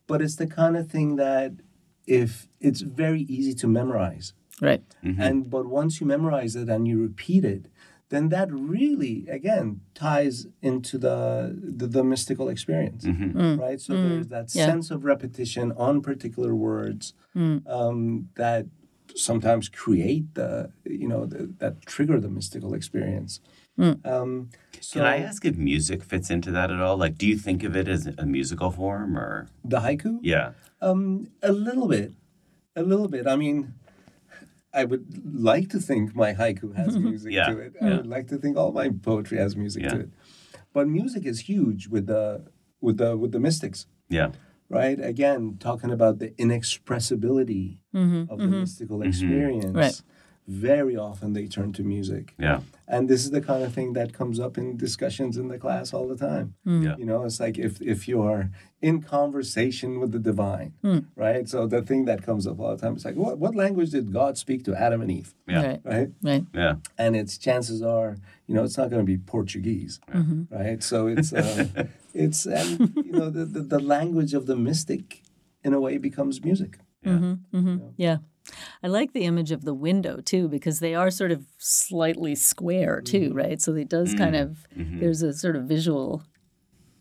but 0.08 0.22
it's 0.22 0.36
the 0.36 0.48
kind 0.48 0.78
of 0.78 0.90
thing 0.90 1.16
that 1.18 1.54
if 2.08 2.48
it's 2.60 2.82
very 2.82 3.22
easy 3.24 3.54
to 3.56 3.68
memorize. 3.68 4.34
Right. 4.62 4.84
And 5.04 5.50
but 5.50 5.66
once 5.68 6.00
you 6.00 6.06
memorize 6.08 6.56
it 6.56 6.70
and 6.70 6.88
you 6.88 7.02
repeat 7.02 7.44
it, 7.46 7.66
then 8.10 8.30
that 8.30 8.52
really 8.52 9.28
again 9.30 9.82
ties 9.96 10.48
into 10.62 10.98
the 10.98 11.58
the, 11.80 11.88
the 11.88 12.04
mystical 12.04 12.48
experience, 12.50 13.06
right? 13.06 13.80
So 13.82 13.94
there's 13.94 14.28
that 14.28 14.48
Mm. 14.48 14.56
Yeah. 14.56 14.66
sense 14.66 14.92
of 14.92 15.04
repetition 15.06 15.72
on 15.78 16.02
particular 16.02 16.54
words 16.56 17.14
Mm. 17.36 17.66
um, 17.68 18.30
that 18.36 18.66
sometimes 19.16 19.68
create 19.70 20.26
the 20.36 20.72
you 20.86 21.08
know 21.08 21.26
the, 21.26 21.42
that 21.60 21.82
trigger 21.86 22.20
the 22.20 22.30
mystical 22.30 22.74
experience. 22.74 23.40
Mm. 23.80 24.06
Um, 24.06 24.50
so 24.80 25.00
Can 25.00 25.08
I 25.08 25.18
ask 25.18 25.44
if 25.46 25.56
music 25.58 26.04
fits 26.04 26.30
into 26.30 26.52
that 26.52 26.70
at 26.72 26.80
all? 26.82 26.98
Like, 26.98 27.18
do 27.18 27.26
you 27.28 27.38
think 27.38 27.64
of 27.64 27.76
it 27.76 27.88
as 27.88 28.06
a 28.18 28.26
musical 28.26 28.70
form 28.72 29.18
or? 29.18 29.48
the 29.64 29.80
haiku? 29.80 30.20
Yeah. 30.22 30.52
Um, 30.82 31.28
a 31.44 31.52
little 31.52 31.88
bit, 31.88 32.12
a 32.76 32.84
little 32.84 33.08
bit. 33.08 33.28
I 33.28 33.36
mean, 33.36 33.74
I 34.74 34.86
would 34.86 35.22
like 35.34 35.70
to 35.70 35.80
think 35.80 36.16
my 36.16 36.34
haiku 36.34 36.76
has 36.76 36.98
music 36.98 37.34
Yeah, 37.34 37.46
to 37.52 37.60
it. 37.60 37.74
I 37.82 37.90
would 37.98 38.08
like 38.08 38.28
to 38.30 38.38
think 38.38 38.58
all 38.58 38.72
my 38.72 38.90
poetry 38.90 39.38
has 39.38 39.56
music 39.56 39.84
to 39.90 40.00
it. 40.00 40.10
But 40.74 40.88
music 40.88 41.26
is 41.26 41.42
huge 41.42 41.88
with 41.88 42.08
the 42.08 42.46
with 42.80 42.98
the 42.98 43.16
with 43.18 43.32
the 43.32 43.40
mystics, 43.40 43.86
Yeah. 44.10 44.32
right? 44.70 45.00
Again, 45.00 45.58
talking 45.60 45.92
about 45.92 46.20
the 46.20 46.34
inexpressibility 46.38 47.78
Mm-hmm, 47.94 48.32
of 48.32 48.40
the 48.40 48.48
mystical 48.48 49.02
experience. 49.04 49.76
Right. 49.76 50.02
Very 50.52 50.98
often 50.98 51.32
they 51.32 51.48
turn 51.48 51.72
to 51.72 51.84
music. 51.84 52.34
Yeah. 52.38 52.60
And 52.86 53.10
this 53.10 53.24
is 53.24 53.32
the 53.32 53.40
kind 53.40 53.64
of 53.64 53.74
thing 53.74 53.94
that 53.94 54.14
comes 54.14 54.38
up 54.38 54.58
in 54.58 54.76
discussions 54.76 55.38
in 55.38 55.48
the 55.48 55.58
class 55.58 55.94
all 55.94 56.08
the 56.10 56.18
time. 56.18 56.56
Hmm. 56.66 56.84
Yeah. 56.84 56.96
You 56.98 57.06
know, 57.06 57.24
it's 57.24 57.40
like 57.40 57.58
if 57.58 57.82
if 57.82 58.08
you 58.08 58.22
are 58.22 58.50
in 58.82 59.02
conversation 59.02 60.00
with 60.02 60.12
the 60.12 60.20
divine, 60.20 60.74
hmm. 60.82 61.00
right? 61.16 61.48
So 61.48 61.68
the 61.68 61.82
thing 61.82 62.04
that 62.06 62.24
comes 62.24 62.46
up 62.46 62.60
all 62.60 62.76
the 62.76 62.82
time 62.82 62.98
is 62.98 63.06
like, 63.06 63.16
what 63.16 63.40
what 63.40 63.56
language 63.56 63.92
did 63.92 64.12
God 64.12 64.38
speak 64.38 64.66
to 64.66 64.76
Adam 64.76 65.02
and 65.02 65.10
Eve, 65.10 65.34
Yeah. 65.48 65.66
Right. 65.66 65.82
right? 65.86 66.10
Right. 66.22 66.46
Yeah. 66.54 66.76
And 66.98 67.16
it's 67.16 67.38
chances 67.38 67.82
are, 67.82 68.18
you 68.48 68.54
know, 68.54 68.66
it's 68.66 68.78
not 68.78 68.90
going 68.90 69.06
to 69.06 69.12
be 69.14 69.18
Portuguese, 69.18 70.02
mm-hmm. 70.14 70.54
right? 70.54 70.84
So 70.84 71.08
it's 71.08 71.32
uh, 71.32 71.86
it's 72.14 72.46
and 72.46 72.94
you 73.06 73.14
know 73.14 73.30
the, 73.30 73.46
the 73.46 73.62
the 73.62 73.80
language 73.80 74.34
of 74.34 74.48
the 74.48 74.58
mystic, 74.58 75.22
in 75.64 75.74
a 75.74 75.80
way, 75.80 75.98
becomes 75.98 76.44
music. 76.44 76.80
Yeah. 77.04 77.12
Mm-hmm. 77.14 77.58
Mm-hmm. 77.58 77.88
Yeah. 77.96 78.18
I 78.84 78.88
like 78.88 79.14
the 79.14 79.24
image 79.24 79.52
of 79.52 79.64
the 79.64 79.74
window 79.74 80.22
too 80.22 80.48
because 80.48 80.80
they 80.80 80.96
are 80.96 81.12
sort 81.12 81.32
of 81.32 81.46
slightly 81.58 82.36
square 82.36 83.02
too, 83.02 83.30
mm-hmm. 83.30 83.38
right? 83.38 83.62
So 83.62 83.76
it 83.76 83.90
does 83.90 84.10
mm-hmm. 84.10 84.18
kind 84.18 84.36
of 84.36 84.68
mm-hmm. 84.78 85.00
there's 85.00 85.22
a 85.22 85.34
sort 85.34 85.56
of 85.56 85.64
visual 85.64 86.24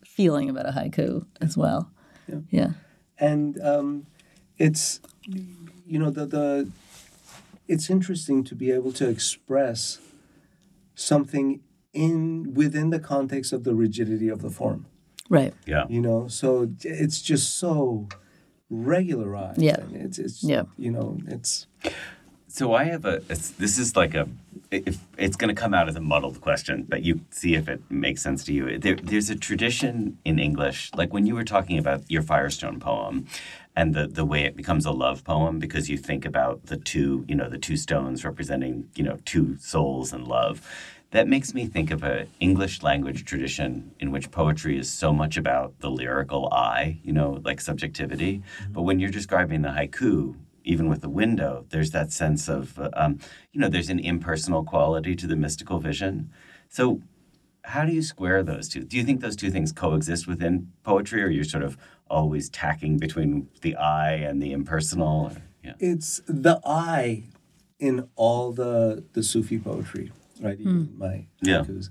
feeling 0.05 0.49
about 0.49 0.67
a 0.67 0.71
haiku 0.71 1.25
as 1.39 1.57
well. 1.57 1.91
Yeah. 2.27 2.39
Yeah. 2.49 2.69
and 3.17 3.59
um, 3.61 4.05
it's 4.57 4.99
you 5.25 5.99
know 5.99 6.09
the 6.09 6.25
the 6.25 6.69
it's 7.67 7.89
interesting 7.89 8.43
to 8.43 8.55
be 8.55 8.71
able 8.71 8.91
to 8.93 9.07
express 9.07 9.99
something 10.95 11.61
in 11.93 12.53
within 12.53 12.89
the 12.89 12.99
context 12.99 13.53
of 13.53 13.63
the 13.63 13.75
rigidity 13.75 14.29
of 14.29 14.41
the 14.41 14.49
form 14.49 14.85
Right. 15.29 15.53
Yeah. 15.65 15.85
you 15.89 16.01
know 16.01 16.27
so 16.27 16.69
it's 16.83 17.21
just 17.21 17.57
so 17.57 18.07
regularized 18.71 19.61
Yeah. 19.61 19.79
and 19.81 19.95
it's, 19.95 20.17
it's 20.17 20.43
Yeah. 20.43 20.63
you 20.77 20.91
know 20.91 21.17
it's 21.27 21.67
So 22.47 22.73
I 22.73 22.83
have 22.85 23.05
a. 23.05 23.21
It's, 23.29 23.51
this 23.51 23.77
is 23.77 23.95
like 23.95 24.13
a. 24.13 24.27
If 24.71 24.97
it's 25.17 25.37
going 25.37 25.55
to 25.55 25.61
come 25.61 25.73
out 25.73 25.87
as 25.87 25.95
a 25.95 26.01
muddled 26.01 26.41
question, 26.41 26.85
but 26.87 27.01
you 27.01 27.21
see 27.29 27.55
if 27.55 27.69
it 27.69 27.79
makes 27.89 28.21
sense 28.21 28.43
to 28.45 28.51
you. 28.53 28.77
There, 28.77 28.95
there's 28.97 29.29
a 29.29 29.35
tradition 29.37 30.17
in 30.25 30.37
English, 30.37 30.91
like 30.93 31.13
when 31.13 31.25
you 31.25 31.33
were 31.35 31.45
talking 31.45 31.77
about 31.77 31.99
your 32.09 32.21
Firestone 32.21 32.77
poem, 32.81 33.25
and 33.75 33.93
the 33.95 34.05
the 34.07 34.25
way 34.25 34.43
it 34.43 34.55
becomes 34.57 34.85
a 34.85 34.91
love 34.91 35.23
poem 35.23 35.59
because 35.59 35.89
you 35.89 35.97
think 35.97 36.25
about 36.25 36.65
the 36.65 36.75
two, 36.77 37.23
you 37.29 37.35
know, 37.35 37.47
the 37.49 37.57
two 37.67 37.77
stones 37.77 38.25
representing, 38.25 38.89
you 38.95 39.03
know, 39.03 39.17
two 39.23 39.57
souls 39.59 40.11
and 40.11 40.27
love. 40.27 40.55
That 41.11 41.27
makes 41.27 41.53
me 41.53 41.65
think 41.65 41.91
of 41.91 42.03
an 42.03 42.27
English 42.39 42.83
language 42.83 43.25
tradition 43.25 43.91
in 43.99 44.11
which 44.11 44.31
poetry 44.31 44.77
is 44.77 44.89
so 44.89 45.11
much 45.11 45.35
about 45.35 45.77
the 45.79 45.91
lyrical 45.91 46.47
I, 46.53 46.99
you 47.03 47.11
know, 47.11 47.41
like 47.43 47.59
subjectivity. 47.59 48.41
But 48.69 48.83
when 48.83 48.99
you're 48.99 49.09
describing 49.09 49.61
the 49.61 49.69
haiku, 49.69 50.35
even 50.63 50.87
with 50.87 51.01
the 51.01 51.09
window, 51.09 51.65
there's 51.69 51.91
that 51.91 52.13
sense 52.13 52.47
of, 52.47 52.79
um, 52.93 53.19
you 53.51 53.59
know, 53.59 53.67
there's 53.67 53.89
an 53.89 53.99
impersonal 53.99 54.63
quality 54.63 55.15
to 55.17 55.27
the 55.27 55.35
mystical 55.35 55.79
vision. 55.79 56.31
So, 56.69 57.01
how 57.63 57.85
do 57.85 57.91
you 57.91 58.01
square 58.01 58.41
those 58.41 58.69
two? 58.69 58.83
Do 58.83 58.97
you 58.97 59.03
think 59.03 59.21
those 59.21 59.35
two 59.35 59.51
things 59.51 59.71
coexist 59.71 60.27
within 60.27 60.71
poetry, 60.83 61.21
or 61.21 61.27
you're 61.27 61.43
sort 61.43 61.63
of 61.63 61.77
always 62.09 62.49
tacking 62.49 62.97
between 62.97 63.49
the 63.61 63.75
I 63.75 64.13
and 64.13 64.41
the 64.41 64.51
impersonal? 64.51 65.31
Or, 65.31 65.41
yeah. 65.63 65.73
it's 65.79 66.21
the 66.25 66.59
I 66.65 67.23
in 67.79 68.07
all 68.15 68.51
the 68.51 69.03
the 69.13 69.21
Sufi 69.21 69.59
poetry, 69.59 70.11
right? 70.41 70.59
Even 70.59 70.85
hmm. 70.85 70.97
my 70.97 71.27
Yeah. 71.41 71.63
haikus. 71.63 71.89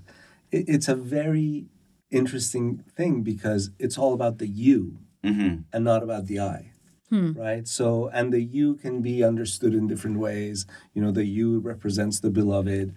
It, 0.51 0.65
it's 0.67 0.87
a 0.87 0.95
very 0.95 1.67
interesting 2.09 2.83
thing 2.95 3.23
because 3.23 3.71
it's 3.79 3.97
all 3.97 4.13
about 4.13 4.37
the 4.37 4.47
you 4.47 4.99
Mm-hmm. 5.23 5.61
and 5.71 5.85
not 5.85 6.01
about 6.01 6.25
the 6.25 6.39
I. 6.39 6.71
Hmm. 7.09 7.33
Right. 7.33 7.67
So, 7.67 8.09
and 8.13 8.33
the 8.33 8.41
you 8.41 8.75
can 8.75 9.01
be 9.01 9.23
understood 9.23 9.73
in 9.73 9.87
different 9.87 10.17
ways. 10.17 10.65
You 10.93 11.01
know, 11.01 11.11
the 11.11 11.25
you 11.25 11.59
represents 11.59 12.19
the 12.19 12.29
beloved. 12.29 12.95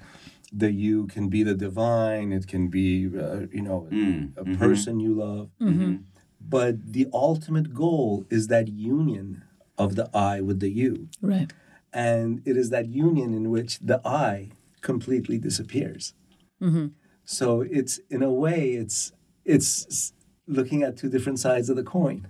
The 0.53 0.71
you 0.71 1.07
can 1.09 1.29
be 1.29 1.43
the 1.43 1.55
divine. 1.55 2.33
It 2.33 2.47
can 2.47 2.69
be, 2.69 3.07
uh, 3.07 3.47
you 3.53 3.63
know, 3.63 3.89
mm. 3.91 4.37
a 4.37 4.45
mm-hmm. 4.45 4.55
person 4.55 5.01
you 5.01 5.15
love. 5.15 5.51
Mm-hmm. 5.61 5.83
Mm-hmm. 5.83 5.97
But 6.41 6.93
the 6.93 7.09
ultimate 7.13 7.75
goal 7.75 8.25
is 8.31 8.47
that 8.47 8.69
union 8.69 9.43
of 9.77 9.97
the 9.97 10.09
I 10.15 10.41
with 10.41 10.61
the 10.61 10.71
you. 10.71 11.09
Right. 11.21 11.53
And 11.93 12.41
it 12.45 12.57
is 12.57 12.71
that 12.71 12.87
union 12.87 13.35
in 13.35 13.51
which 13.51 13.81
the 13.81 14.01
I 14.07 14.51
completely 14.85 15.39
disappears. 15.39 16.15
Mm-hmm. 16.63 16.89
So 17.25 17.63
it's 17.63 17.99
in 18.09 18.23
a 18.23 18.31
way, 18.31 18.75
it's 18.75 19.13
it's 19.45 20.13
looking 20.47 20.83
at 20.85 20.97
two 20.97 21.09
different 21.09 21.41
sides 21.41 21.69
of 21.69 21.77
the 21.77 21.83
coin. 21.83 22.29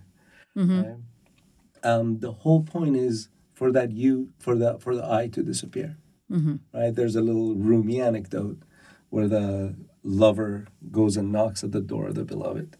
Mm-hmm. 0.57 0.83
right? 0.83 0.97
Um, 1.83 2.21
the 2.21 2.33
whole 2.33 2.63
point 2.63 2.97
is 2.97 3.29
for 3.53 3.71
that 3.73 3.93
you 3.93 4.31
for 4.39 4.55
the 4.57 4.79
for 4.79 4.95
the 4.95 5.05
I 5.05 5.29
to 5.29 5.43
disappear. 5.43 5.99
Mm-hmm. 6.31 6.57
Right? 6.73 6.95
There's 6.95 7.17
a 7.17 7.21
little 7.21 7.55
Rumi 7.55 8.01
anecdote 8.01 8.61
where 9.11 9.29
the 9.29 9.75
lover 10.03 10.67
goes 10.91 11.17
and 11.19 11.31
knocks 11.31 11.63
at 11.63 11.73
the 11.73 11.81
door 11.81 12.09
of 12.09 12.15
the 12.15 12.25
beloved. 12.25 12.77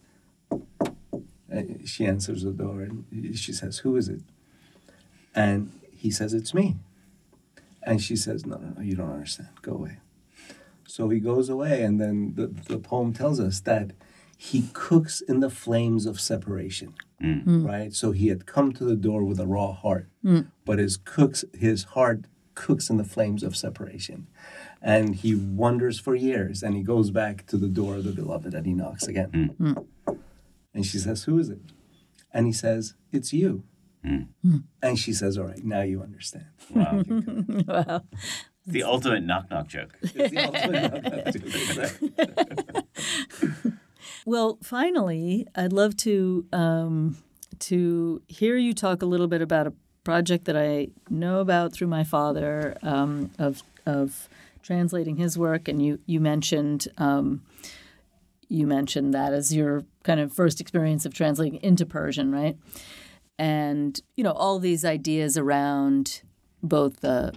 And 1.51 1.89
she 1.89 2.07
answers 2.07 2.43
the 2.43 2.53
door 2.53 2.81
and 2.81 3.05
she 3.37 3.53
says, 3.53 3.79
"Who 3.79 3.97
is 3.97 4.09
it?" 4.09 4.23
And 5.35 5.73
he 6.05 6.11
says, 6.11 6.35
It's 6.35 6.55
me. 6.55 6.77
And 7.87 8.03
she 8.03 8.17
says, 8.17 8.47
No, 8.47 8.57
no, 8.57 8.75
no, 8.77 8.83
you 8.83 8.97
don't 8.97 9.13
understand. 9.13 9.51
Go 9.63 9.73
away. 9.73 9.99
So 10.87 11.09
he 11.09 11.21
goes 11.21 11.49
away, 11.49 11.83
and 11.83 12.01
then 12.01 12.35
the, 12.35 12.47
the 12.47 12.79
poem 12.79 13.13
tells 13.13 13.41
us 13.41 13.61
that 13.61 13.93
he 14.37 14.69
cooks 14.73 15.21
in 15.21 15.41
the 15.41 15.51
flames 15.51 16.07
of 16.07 16.21
separation. 16.21 16.95
Mm. 17.23 17.45
Mm. 17.45 17.67
Right? 17.67 17.93
So 17.93 18.13
he 18.13 18.29
had 18.29 18.47
come 18.47 18.73
to 18.73 18.85
the 18.85 18.97
door 18.97 19.25
with 19.25 19.41
a 19.41 19.47
raw 19.47 19.73
heart, 19.73 20.09
mm. 20.25 20.49
but 20.65 20.79
his 20.79 20.97
cooks 20.97 21.45
his 21.55 21.85
heart 21.85 22.27
cooks 22.55 22.91
in 22.91 22.97
the 22.97 23.05
flames 23.05 23.43
of 23.43 23.57
separation. 23.57 24.29
And 24.83 25.15
he 25.15 25.35
wanders 25.35 25.99
for 25.99 26.15
years 26.15 26.63
and 26.63 26.77
he 26.77 26.83
goes 26.83 27.11
back 27.11 27.47
to 27.47 27.57
the 27.57 27.69
door 27.69 27.97
of 27.97 28.05
the 28.05 28.13
beloved 28.13 28.53
and 28.55 28.67
he 28.67 28.75
knocks 28.75 29.07
again. 29.07 29.31
And 30.75 30.85
she 30.85 30.99
says, 30.99 31.25
Who 31.25 31.39
is 31.39 31.49
it? 31.49 31.61
And 32.33 32.47
he 32.47 32.53
says, 32.53 32.95
It's 33.13 33.33
you. 33.33 33.65
And 34.83 34.99
she 34.99 35.13
says, 35.13 35.39
All 35.39 35.47
right, 35.47 35.65
now 35.65 35.83
you 35.83 36.03
understand. 36.03 36.47
Wow. 36.71 37.03
wow. 37.67 38.03
the 38.67 38.83
ultimate 38.83 39.25
knock 39.25 39.51
knock 39.51 39.69
joke. 39.69 39.97
It's 40.03 40.13
the 40.13 40.39
ultimate 40.45 40.93
knockout. 43.63 43.75
Well, 44.27 44.59
finally, 44.63 45.47
I'd 45.55 45.73
love 45.73 45.97
to 45.99 46.47
um, 46.53 47.19
to 47.61 48.23
hear 48.27 48.57
you 48.57 48.73
talk 48.73 49.03
a 49.03 49.07
little 49.07 49.27
bit 49.27 49.43
about 49.43 49.67
a 49.67 49.73
project 50.03 50.47
that 50.47 50.57
I 50.57 50.89
know 51.11 51.41
about 51.41 51.73
through 51.73 51.89
my 51.89 52.05
father 52.05 52.77
um, 52.83 53.31
of 53.39 53.63
of 53.85 54.29
translating 54.63 55.17
his 55.17 55.37
work, 55.37 55.69
and 55.69 55.85
you 55.85 55.99
you 56.07 56.21
mentioned 56.21 56.89
um, 56.97 57.43
you 58.49 58.67
mentioned 58.67 59.13
that 59.13 59.35
as 59.35 59.55
your 59.55 59.85
kind 60.05 60.21
of 60.21 60.33
first 60.33 60.61
experience 60.61 61.05
of 61.05 61.13
translating 61.13 61.61
into 61.63 61.85
Persian, 61.85 62.33
right? 62.33 62.57
And 63.39 64.01
you 64.17 64.25
know 64.25 64.33
all 64.33 64.59
these 64.59 64.85
ideas 64.85 65.37
around 65.37 66.23
both 66.63 67.01
the 67.01 67.35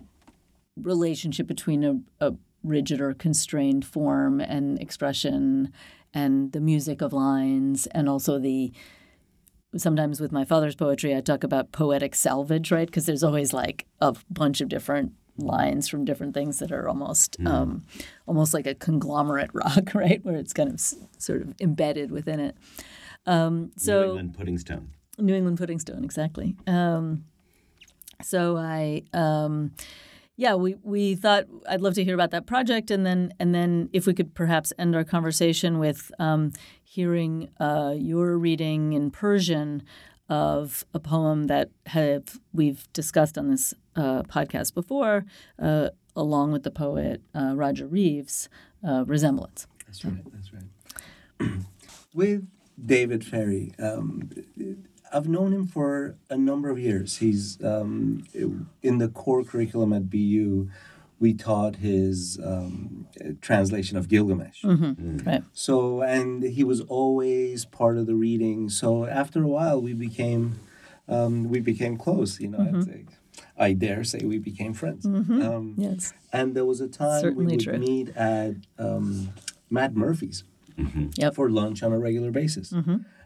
relationship 0.75 1.47
between 1.47 1.83
a, 1.83 1.99
a 2.25 2.35
rigid 2.63 3.01
or 3.01 3.13
constrained 3.13 3.85
form 3.85 4.39
and 4.39 4.79
expression 4.79 5.71
and 6.13 6.51
the 6.51 6.59
music 6.59 7.01
of 7.01 7.13
lines 7.13 7.87
and 7.87 8.07
also 8.07 8.37
the 8.39 8.71
sometimes 9.75 10.19
with 10.19 10.31
my 10.31 10.45
father's 10.45 10.75
poetry 10.75 11.15
i 11.15 11.21
talk 11.21 11.43
about 11.43 11.71
poetic 11.71 12.15
salvage 12.15 12.71
right? 12.71 12.87
Because 12.87 13.05
there's 13.05 13.23
always 13.23 13.53
like 13.53 13.85
a 14.01 14.15
bunch 14.29 14.61
of 14.61 14.69
different 14.69 15.13
lines 15.37 15.87
from 15.87 16.03
different 16.05 16.33
things 16.33 16.59
that 16.59 16.71
are 16.71 16.87
almost 16.87 17.37
um, 17.45 17.85
almost 18.25 18.53
like 18.53 18.65
a 18.65 18.73
conglomerate 18.73 19.51
rock 19.53 19.93
right? 19.93 20.23
Where 20.23 20.35
it's 20.35 20.53
kind 20.53 20.69
of 20.69 20.75
s- 20.75 20.95
sort 21.17 21.41
of 21.41 21.53
embedded 21.59 22.11
within 22.11 22.39
it. 22.39 22.55
Um, 23.25 23.71
so 23.77 23.99
New 24.01 24.07
England 24.09 24.37
pudding 24.37 24.57
stone. 24.57 24.89
New 25.17 25.35
England 25.35 25.57
pudding 25.57 25.79
stone, 25.79 26.03
exactly. 26.03 26.55
Um, 26.67 27.25
so 28.21 28.57
I, 28.57 29.03
um, 29.13 29.71
yeah, 30.35 30.55
we 30.55 30.75
we 30.83 31.15
thought 31.15 31.45
I'd 31.67 31.81
love 31.81 31.95
to 31.95 32.03
hear 32.03 32.13
about 32.13 32.31
that 32.31 32.45
project, 32.45 32.91
and 32.91 33.05
then 33.05 33.33
and 33.39 33.53
then 33.53 33.89
if 33.93 34.05
we 34.05 34.13
could 34.13 34.35
perhaps 34.35 34.71
end 34.77 34.95
our 34.95 35.03
conversation 35.03 35.79
with 35.79 36.11
um, 36.19 36.53
hearing 36.83 37.49
uh, 37.59 37.93
your 37.97 38.37
reading 38.37 38.93
in 38.93 39.11
Persian 39.11 39.83
of 40.29 40.85
a 40.93 40.99
poem 40.99 41.47
that 41.47 41.69
have 41.87 42.39
we've 42.53 42.91
discussed 42.93 43.37
on 43.37 43.49
this 43.49 43.73
uh, 43.95 44.23
podcast 44.23 44.73
before, 44.73 45.25
uh, 45.59 45.89
along 46.15 46.51
with 46.51 46.63
the 46.63 46.71
poet 46.71 47.21
uh, 47.33 47.53
Roger 47.55 47.87
Reeves, 47.87 48.49
uh, 48.87 49.05
"Resemblance." 49.07 49.67
That's 49.85 50.03
right. 50.05 50.23
That's 50.31 50.51
right. 50.53 51.51
With 52.13 52.47
David 52.83 53.23
Ferry, 53.25 53.73
um, 53.79 54.29
I've 55.13 55.27
known 55.27 55.53
him 55.53 55.67
for 55.67 56.15
a 56.29 56.37
number 56.37 56.69
of 56.69 56.79
years. 56.79 57.17
He's 57.17 57.63
um, 57.63 58.23
in 58.81 58.97
the 58.97 59.07
core 59.07 59.43
curriculum 59.43 59.93
at 59.93 60.09
BU. 60.09 60.69
We 61.19 61.33
taught 61.33 61.77
his 61.77 62.39
um, 62.43 63.07
translation 63.41 63.97
of 63.97 64.07
Gilgamesh. 64.07 64.63
Right. 64.63 65.43
So, 65.53 66.01
and 66.03 66.43
he 66.43 66.63
was 66.63 66.81
always 66.81 67.65
part 67.65 67.97
of 67.97 68.05
the 68.05 68.13
reading. 68.15 68.69
So 68.69 69.05
after 69.05 69.43
a 69.43 69.47
while, 69.47 69.81
we 69.81 69.93
became 69.93 70.59
um, 71.09 71.49
we 71.49 71.59
became 71.59 71.97
close. 71.97 72.39
You 72.39 72.49
know, 72.49 72.59
I'd. 72.59 73.07
I 73.59 73.73
dare 73.73 74.03
say 74.03 74.19
we 74.25 74.37
became 74.39 74.73
friends. 74.73 75.05
Um, 75.05 75.73
Yes. 75.77 76.13
and 76.33 76.55
there 76.55 76.65
was 76.65 76.81
a 76.81 76.87
time 76.87 77.21
Certainly 77.21 77.45
we 77.45 77.51
would 77.53 77.63
true. 77.63 77.77
meet 77.77 78.09
at 78.15 78.55
um, 78.79 79.29
Matt 79.69 79.95
Murphy's 79.95 80.43
Yep. 81.15 81.33
for 81.35 81.49
lunch 81.49 81.81
on 81.83 81.91
a 81.91 81.97
regular 81.99 82.29
basis. 82.31 82.71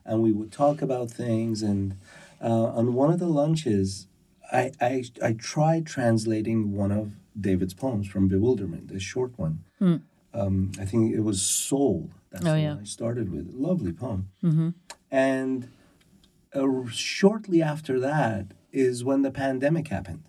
And 0.05 0.21
we 0.21 0.31
would 0.31 0.51
talk 0.51 0.81
about 0.81 1.11
things. 1.11 1.61
And 1.61 1.97
uh, 2.41 2.65
on 2.65 2.93
one 2.93 3.11
of 3.11 3.19
the 3.19 3.27
lunches, 3.27 4.07
I, 4.51 4.71
I, 4.81 5.03
I 5.23 5.33
tried 5.33 5.85
translating 5.85 6.73
one 6.73 6.91
of 6.91 7.11
David's 7.39 7.73
poems 7.73 8.07
from 8.07 8.27
Bewilderment, 8.27 8.91
a 8.91 8.99
short 8.99 9.37
one. 9.37 9.63
Um, 10.33 10.71
I 10.79 10.85
think 10.85 11.13
it 11.13 11.21
was 11.21 11.41
Soul. 11.41 12.09
That's 12.31 12.45
Oh, 12.45 12.55
yeah. 12.55 12.77
I 12.81 12.83
started 12.85 13.31
with. 13.31 13.47
Lovely 13.53 13.91
poem. 13.91 14.29
And 15.09 15.69
uh, 16.53 16.85
shortly 16.89 17.61
after 17.61 17.99
that 17.99 18.47
is 18.71 19.03
when 19.03 19.21
the 19.21 19.31
pandemic 19.31 19.87
happened. 19.89 20.23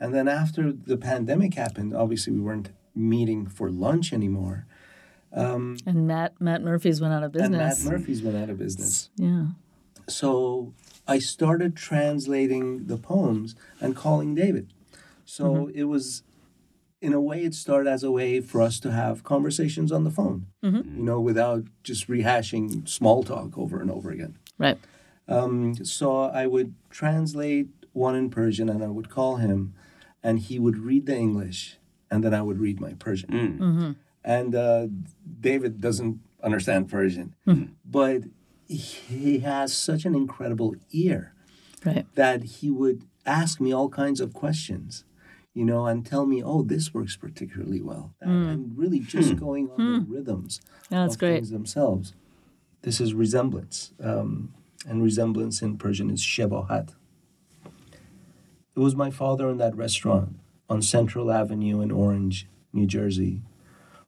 And 0.00 0.14
then 0.14 0.28
after 0.28 0.72
the 0.72 0.96
pandemic 0.98 1.54
happened, 1.54 1.94
obviously 1.94 2.32
we 2.34 2.40
weren't 2.40 2.70
meeting 2.94 3.46
for 3.46 3.70
lunch 3.70 4.12
anymore. 4.12 4.66
Um, 5.34 5.76
and 5.84 6.06
Matt 6.06 6.40
Matt 6.40 6.62
Murphy's 6.62 7.00
went 7.00 7.12
out 7.12 7.24
of 7.24 7.32
business. 7.32 7.78
And 7.78 7.90
Matt. 7.90 8.00
Murphy's 8.00 8.22
went 8.22 8.36
out 8.36 8.50
of 8.50 8.58
business. 8.58 9.10
yeah. 9.16 9.46
So 10.08 10.74
I 11.06 11.18
started 11.18 11.76
translating 11.76 12.86
the 12.86 12.96
poems 12.96 13.54
and 13.80 13.96
calling 13.96 14.34
David. 14.34 14.72
So 15.24 15.44
mm-hmm. 15.44 15.78
it 15.78 15.84
was, 15.84 16.22
in 17.00 17.12
a 17.12 17.20
way, 17.20 17.42
it 17.42 17.54
started 17.54 17.88
as 17.88 18.02
a 18.02 18.10
way 18.10 18.40
for 18.40 18.60
us 18.60 18.78
to 18.80 18.92
have 18.92 19.24
conversations 19.24 19.90
on 19.90 20.04
the 20.04 20.10
phone, 20.10 20.46
mm-hmm. 20.62 20.76
mm. 20.76 20.96
you 20.96 21.02
know, 21.02 21.20
without 21.20 21.64
just 21.82 22.08
rehashing 22.08 22.88
small 22.88 23.22
talk 23.24 23.56
over 23.56 23.80
and 23.80 23.90
over 23.90 24.10
again. 24.10 24.38
Right. 24.58 24.78
Um, 25.26 25.74
so 25.84 26.22
I 26.22 26.46
would 26.46 26.74
translate 26.90 27.68
one 27.92 28.14
in 28.14 28.28
Persian 28.28 28.68
and 28.68 28.84
I 28.84 28.88
would 28.88 29.08
call 29.08 29.36
him, 29.36 29.74
and 30.22 30.38
he 30.38 30.58
would 30.58 30.78
read 30.78 31.06
the 31.06 31.16
English, 31.16 31.78
and 32.10 32.22
then 32.22 32.34
I 32.34 32.42
would 32.42 32.58
read 32.58 32.80
my 32.80 32.94
Persian. 32.94 33.30
Mm. 33.30 33.58
Mm-hmm. 33.58 33.92
And 34.24 34.54
uh, 34.54 34.86
David 35.40 35.80
doesn't 35.80 36.20
understand 36.42 36.88
Persian, 36.88 37.34
but 37.84 38.22
he 38.66 39.40
has 39.40 39.74
such 39.76 40.04
an 40.04 40.14
incredible 40.14 40.74
ear 40.92 41.32
Right. 41.84 42.06
that 42.14 42.44
he 42.44 42.70
would 42.70 43.04
ask 43.26 43.60
me 43.60 43.70
all 43.74 43.90
kinds 43.90 44.18
of 44.20 44.32
questions, 44.32 45.04
you 45.52 45.66
know, 45.66 45.84
and 45.86 46.04
tell 46.06 46.24
me, 46.24 46.42
"Oh, 46.42 46.62
this 46.62 46.94
works 46.94 47.14
particularly 47.16 47.82
well," 47.82 48.14
and, 48.22 48.46
and 48.48 48.78
really 48.78 49.00
just 49.00 49.36
going 49.36 49.68
on 49.70 49.92
the 49.92 50.00
rhythms 50.08 50.62
Yeah, 50.90 51.02
that's 51.02 51.14
of 51.16 51.20
great. 51.20 51.34
things 51.34 51.50
themselves. 51.50 52.14
This 52.80 53.00
is 53.02 53.12
resemblance, 53.12 53.92
um, 54.02 54.54
and 54.88 55.02
resemblance 55.02 55.60
in 55.60 55.76
Persian 55.76 56.08
is 56.08 56.20
shebahat. 56.22 56.94
It 58.74 58.80
was 58.80 58.96
my 58.96 59.10
father 59.10 59.48
in 59.50 59.58
that 59.58 59.76
restaurant 59.76 60.36
on 60.70 60.80
Central 60.80 61.30
Avenue 61.30 61.80
in 61.82 61.90
Orange, 61.90 62.48
New 62.72 62.86
Jersey, 62.86 63.42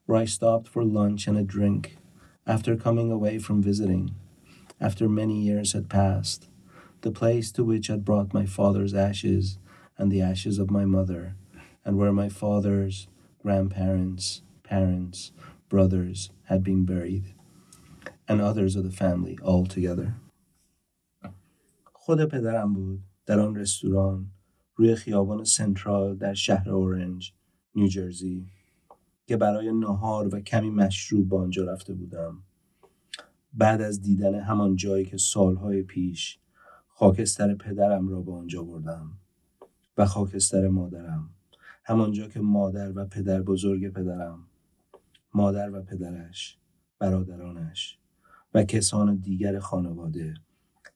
where 0.05 0.17
I 0.17 0.25
stopped 0.25 0.67
for 0.67 0.83
lunch 0.83 1.27
and 1.27 1.37
a 1.37 1.43
drink 1.43 1.97
after 2.45 2.75
coming 2.75 3.11
away 3.11 3.39
from 3.39 3.61
visiting, 3.61 4.15
after 4.79 5.07
many 5.07 5.41
years 5.41 5.73
had 5.73 5.89
passed, 5.89 6.49
the 7.01 7.11
place 7.11 7.51
to 7.53 7.63
which 7.63 7.87
had 7.87 8.05
brought 8.05 8.33
my 8.33 8.45
father's 8.45 8.93
ashes 8.93 9.57
and 9.97 10.11
the 10.11 10.21
ashes 10.21 10.59
of 10.59 10.71
my 10.71 10.85
mother, 10.85 11.35
and 11.85 11.97
where 11.97 12.11
my 12.11 12.29
father's 12.29 13.07
grandparents, 13.41 14.41
parents, 14.63 15.31
brothers 15.69 16.31
had 16.45 16.63
been 16.63 16.85
buried, 16.85 17.33
and 18.27 18.41
others 18.41 18.75
of 18.75 18.83
the 18.83 18.91
family 18.91 19.37
all 19.43 19.65
together. 19.65 20.15
خود 21.93 22.25
پدرم 22.25 22.73
بود 22.73 23.03
در 23.25 23.39
آن 23.39 23.55
رستوران 23.55 24.31
روی 24.75 24.95
خیابان 24.95 25.43
سنترال 25.43 26.17
در 26.17 26.33
شهر 26.33 26.69
اورنج 26.69 27.33
نیوجرسی 27.75 28.47
که 29.26 29.36
برای 29.36 29.72
نهار 29.72 30.34
و 30.34 30.40
کمی 30.40 30.70
مشروب 30.70 31.28
به 31.28 31.36
آنجا 31.36 31.64
رفته 31.64 31.94
بودم. 31.94 32.42
بعد 33.54 33.80
از 33.80 34.02
دیدن 34.02 34.34
همان 34.34 34.76
جایی 34.76 35.04
که 35.04 35.16
سالهای 35.16 35.82
پیش 35.82 36.38
خاکستر 36.88 37.54
پدرم 37.54 38.08
را 38.08 38.20
به 38.20 38.32
آنجا 38.32 38.62
بردم 38.62 39.12
و 39.98 40.06
خاکستر 40.06 40.68
مادرم 40.68 41.30
همانجا 41.84 42.28
که 42.28 42.40
مادر 42.40 42.92
و 42.98 43.04
پدر 43.04 43.42
بزرگ 43.42 43.88
پدرم 43.92 44.46
مادر 45.34 45.70
و 45.70 45.82
پدرش 45.82 46.58
برادرانش 46.98 47.98
و 48.54 48.62
کسان 48.62 49.16
دیگر 49.16 49.58
خانواده 49.58 50.34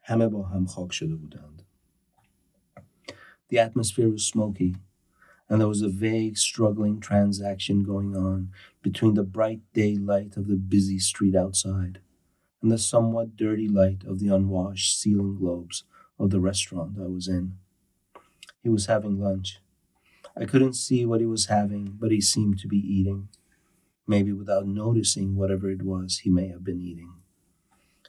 همه 0.02 0.28
با 0.28 0.42
هم 0.42 0.66
خاک 0.66 0.92
شده 0.92 1.14
بودند. 1.16 1.62
The 3.52 3.56
atmosphere 3.56 4.10
was 4.14 4.26
smoky. 4.32 4.89
And 5.50 5.60
there 5.60 5.68
was 5.68 5.82
a 5.82 5.88
vague 5.88 6.38
struggling 6.38 7.00
transaction 7.00 7.82
going 7.82 8.16
on 8.16 8.50
between 8.82 9.14
the 9.14 9.24
bright 9.24 9.60
daylight 9.74 10.36
of 10.36 10.46
the 10.46 10.56
busy 10.56 10.98
street 10.98 11.34
outside 11.34 12.00
and 12.62 12.70
the 12.70 12.78
somewhat 12.78 13.36
dirty 13.36 13.68
light 13.68 14.04
of 14.04 14.20
the 14.20 14.28
unwashed 14.28 14.98
ceiling 14.98 15.36
globes 15.36 15.84
of 16.18 16.30
the 16.30 16.40
restaurant 16.40 16.96
I 16.98 17.06
was 17.06 17.26
in. 17.26 17.54
He 18.62 18.68
was 18.68 18.86
having 18.86 19.18
lunch. 19.20 19.60
I 20.36 20.44
couldn't 20.44 20.74
see 20.74 21.04
what 21.04 21.20
he 21.20 21.26
was 21.26 21.46
having, 21.46 21.96
but 21.98 22.12
he 22.12 22.20
seemed 22.20 22.58
to 22.60 22.68
be 22.68 22.78
eating, 22.78 23.28
maybe 24.06 24.32
without 24.32 24.66
noticing 24.66 25.36
whatever 25.36 25.70
it 25.70 25.82
was 25.82 26.18
he 26.18 26.30
may 26.30 26.48
have 26.48 26.62
been 26.64 26.80
eating. 26.80 27.14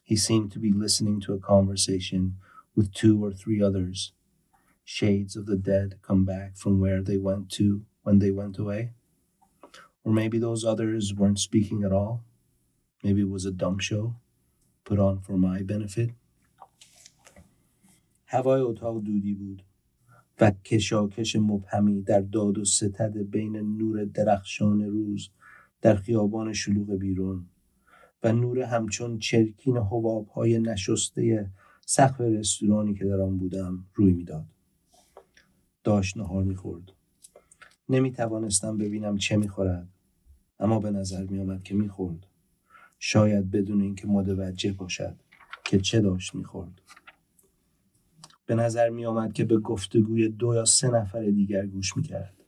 He 0.04 0.16
seemed 0.16 0.52
to 0.52 0.60
be 0.60 0.74
listening 0.74 1.22
to 1.22 1.34
a 1.34 1.40
conversation 1.40 2.38
with 2.76 2.94
two 2.94 3.24
or 3.24 3.32
three 3.32 3.62
others, 3.62 4.14
shades 4.98 5.34
of 5.40 5.46
the 5.46 5.60
dead 5.72 5.90
come 6.08 6.24
back 6.34 6.50
from 6.62 6.74
where 6.84 7.02
they 7.02 7.18
went 7.30 7.46
to 7.58 7.66
when 8.04 8.18
they 8.20 8.32
went 8.40 8.58
away. 8.64 8.82
Or 10.04 10.12
maybe 10.20 10.38
those 10.38 10.62
others 10.72 11.14
weren't 11.20 11.48
speaking 11.48 11.80
at 11.88 11.94
all. 12.00 12.16
Maybe 13.04 13.22
it 13.22 13.30
was 13.38 13.46
a 13.46 13.58
dumb 13.64 13.80
show 13.80 14.06
put 14.88 15.00
on 15.08 15.16
for 15.26 15.38
my 15.50 15.58
benefit. 15.74 16.10
هوای 18.26 18.62
اتاق 18.62 19.04
دودی 19.04 19.34
بود 19.34 19.64
و 20.40 20.52
کشاکش 20.52 21.36
مبهمی 21.36 22.02
در 22.02 22.22
داد 22.22 22.58
و 22.58 22.66
ستد 22.66 23.18
بین 23.18 23.58
نور 23.58 24.06
درخشان 24.06 24.82
روز 24.82 25.30
در 25.82 25.96
خیابان 25.96 26.54
شلوغ 26.54 26.96
بیرون 26.96 27.46
و 28.24 28.32
نور 28.32 28.60
همچون 28.60 29.20
چرکین 29.20 29.78
حباب 29.78 30.28
های 30.28 30.60
نشسته 30.60 31.50
سقف 31.86 32.22
رستورانی 32.22 32.94
که 32.94 33.06
در 33.06 33.22
آن 33.22 33.38
بودم 33.38 33.86
روی 33.94 34.14
می‌داد. 34.14 34.46
داشت 35.84 36.18
نهار 36.18 36.44
می‌خورد. 36.44 36.92
نمی 37.90 38.12
توانستم 38.12 38.78
ببینم 38.78 39.18
چه 39.18 39.38
می‌خورد 39.38 39.88
اما 40.60 40.80
به 40.80 40.92
نظر 40.92 41.26
می 41.26 41.40
آمد 41.40 41.64
که 41.64 41.76
می‌خورد. 41.76 42.28
شاید 43.00 43.52
بدون 43.52 43.82
اینکه 43.82 44.08
متوجه 44.08 44.74
باشد 44.74 45.16
که 45.64 45.80
چه 45.80 46.02
داشت 46.02 46.36
می‌خورد. 46.36 46.82
به 48.46 48.56
نظر 48.56 48.90
می 48.90 49.06
آمد 49.06 49.34
که 49.34 49.46
به 49.46 49.58
گفتگوی 49.58 50.30
دو 50.30 50.54
یا 50.56 50.66
سه 50.66 50.90
نفر 50.90 51.24
دیگر 51.24 51.66
گوش 51.66 51.98
می 51.98 52.04
کرد. 52.04 52.44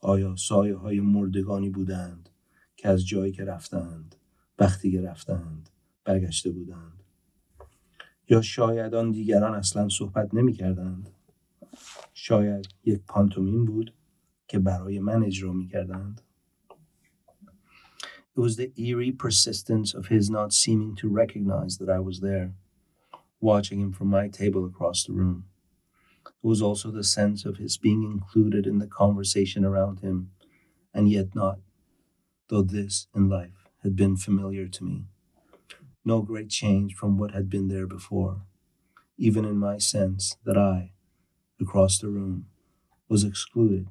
آیا 0.00 0.36
سایه 0.36 0.76
های 0.76 1.00
مردگانی 1.00 1.70
بودند 1.70 2.28
که 2.76 2.88
از 2.88 3.06
جایی 3.06 3.32
که 3.32 3.44
رفتند 3.44 4.14
وقتی 4.58 4.90
که 4.90 5.02
رفتند 5.02 5.68
برگشته 6.04 6.50
بودند 6.50 7.02
یا 8.28 8.42
شاید 8.42 8.94
آن 8.94 9.10
دیگران 9.10 9.54
اصلا 9.54 9.88
صحبت 9.88 10.34
نمی 10.34 10.52
کردند 10.52 11.10
شاید 12.13 12.67
یک 12.83 13.01
پانتومین 13.07 13.65
بود 13.65 13.93
که 14.47 14.59
برای 14.59 14.99
من 14.99 15.23
اجرا 15.23 15.53
می 15.53 15.67
کردند 15.67 16.21
It 18.35 18.39
was 18.39 18.55
the 18.55 18.71
eerie 18.77 19.11
persistence 19.11 19.93
of 19.93 20.07
his 20.07 20.29
not 20.29 20.53
seeming 20.53 20.95
to 20.95 21.09
recognize 21.09 21.77
that 21.77 21.89
I 21.89 21.99
was 21.99 22.21
there, 22.21 22.53
watching 23.41 23.81
him 23.81 23.91
from 23.91 24.07
my 24.07 24.29
table 24.29 24.63
across 24.65 25.03
the 25.03 25.11
room. 25.11 25.39
It 26.25 26.47
was 26.47 26.61
also 26.61 26.91
the 26.91 27.03
sense 27.03 27.43
of 27.45 27.57
his 27.57 27.75
being 27.77 28.03
included 28.03 28.65
in 28.65 28.79
the 28.79 28.87
conversation 28.87 29.65
around 29.65 29.99
him, 29.99 30.31
and 30.93 31.09
yet 31.09 31.35
not, 31.35 31.59
though 32.47 32.61
this 32.61 33.07
in 33.13 33.27
life 33.27 33.67
had 33.83 33.97
been 33.97 34.15
familiar 34.15 34.67
to 34.69 34.83
me. 34.85 35.07
No 36.05 36.21
great 36.21 36.49
change 36.49 36.95
from 36.95 37.17
what 37.17 37.31
had 37.31 37.49
been 37.49 37.67
there 37.67 37.87
before, 37.87 38.43
even 39.17 39.43
in 39.43 39.57
my 39.57 39.77
sense 39.77 40.37
that 40.45 40.57
I, 40.57 40.93
across 41.59 41.99
the 41.99 42.07
room, 42.07 42.47
was 43.07 43.23
excluded, 43.23 43.87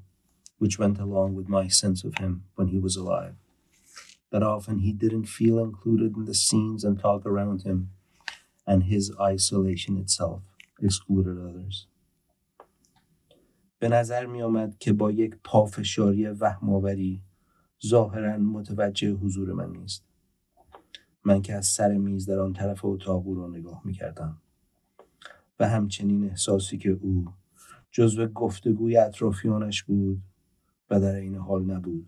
which 0.59 0.79
went 0.79 0.99
along 0.99 1.35
with 1.35 1.49
my 1.49 1.69
sense 1.69 2.05
of 2.05 2.19
him 2.19 2.45
when 2.57 2.69
he 2.69 2.79
was 2.79 2.97
alive. 2.97 3.35
That 4.31 4.43
often 4.43 4.79
he 4.79 4.93
didn't 4.93 5.27
feel 5.39 5.59
included 5.59 6.17
in 6.17 6.25
the 6.25 6.35
scenes 6.35 6.85
and 6.85 6.99
talk 6.99 7.27
around 7.27 7.63
him, 7.63 7.91
and 8.67 8.85
his 8.85 9.13
isolation 9.21 9.97
itself 9.99 10.43
excluded 10.81 11.39
others. 11.39 11.87
به 13.79 13.89
نظر 13.89 14.27
می 14.27 14.43
آمد 14.43 14.79
که 14.79 14.93
با 14.93 15.11
یک 15.11 15.37
پافشاری 15.45 16.27
وهمآوری 16.27 17.23
ظاهرا 17.87 18.37
متوجه 18.39 19.11
حضور 19.13 19.53
من 19.53 19.71
نیست. 19.71 20.05
من 21.25 21.43
که 21.43 21.55
از 21.55 21.67
سر 21.67 21.97
میز 21.97 22.27
در 22.27 22.39
آن 22.39 22.53
طرف 22.53 22.85
اتاق 22.85 23.27
او 23.27 23.35
را 23.35 23.47
نگاه 23.47 23.83
می 23.85 23.93
کردم 23.93 24.37
و 25.61 25.69
همچنین 25.69 26.25
احساسی 26.25 26.79
که 26.79 26.91
او 26.91 27.25
جزو 27.96 28.28
گفتگوی 28.28 28.98
اطرافیانش 28.98 29.84
بود 29.84 30.22
و 30.90 31.00
در 31.00 31.16
این 31.16 31.36
حال 31.36 31.66
نبود. 31.66 32.06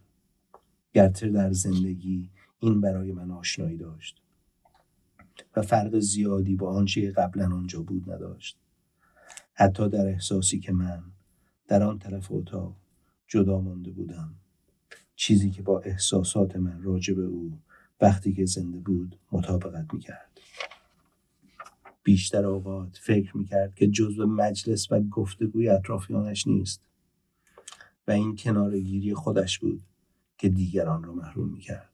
گرچه 0.94 1.30
در 1.30 1.52
زندگی 1.52 2.30
این 2.60 2.82
برای 2.82 3.12
من 3.12 3.32
آشنایی 3.32 3.78
داشت 3.78 4.22
و 5.56 5.62
فرق 5.62 6.00
زیادی 6.00 6.56
با 6.56 6.72
آنچه 6.74 7.12
قبلا 7.12 7.56
آنجا 7.56 7.82
بود 7.82 8.12
نداشت. 8.12 8.58
حتی 9.54 9.90
در 9.90 10.08
احساسی 10.08 10.60
که 10.60 10.72
من 10.72 11.04
در 11.68 11.84
آن 11.84 12.00
طرف 12.00 12.32
اتاق 12.32 12.76
جدا 13.28 13.62
مانده 13.62 13.92
بودم 13.92 14.36
چیزی 15.16 15.52
که 15.52 15.62
با 15.62 15.80
احساسات 15.80 16.56
من 16.56 16.82
راجع 16.84 17.14
به 17.14 17.24
او 17.24 17.60
وقتی 18.02 18.34
که 18.34 18.46
زنده 18.46 18.80
بود 18.80 19.20
مطابقت 19.32 19.94
می‌کرد. 19.94 20.27
بیشتر 22.07 22.47
اوقات 22.47 22.99
فکر 23.03 23.37
میکرد 23.37 23.75
که 23.75 23.87
جزو 23.87 24.27
مجلس 24.27 24.93
و 24.93 25.01
گفتگوی 25.01 25.69
اطرافیانش 25.69 26.47
نیست 26.47 26.83
و 28.09 28.11
این 28.11 28.37
کنارگیری 28.37 29.15
خودش 29.15 29.59
بود 29.59 29.83
که 30.39 30.49
دیگران 30.49 31.05
را 31.05 31.13
محروم 31.13 31.49
میکرد 31.49 31.89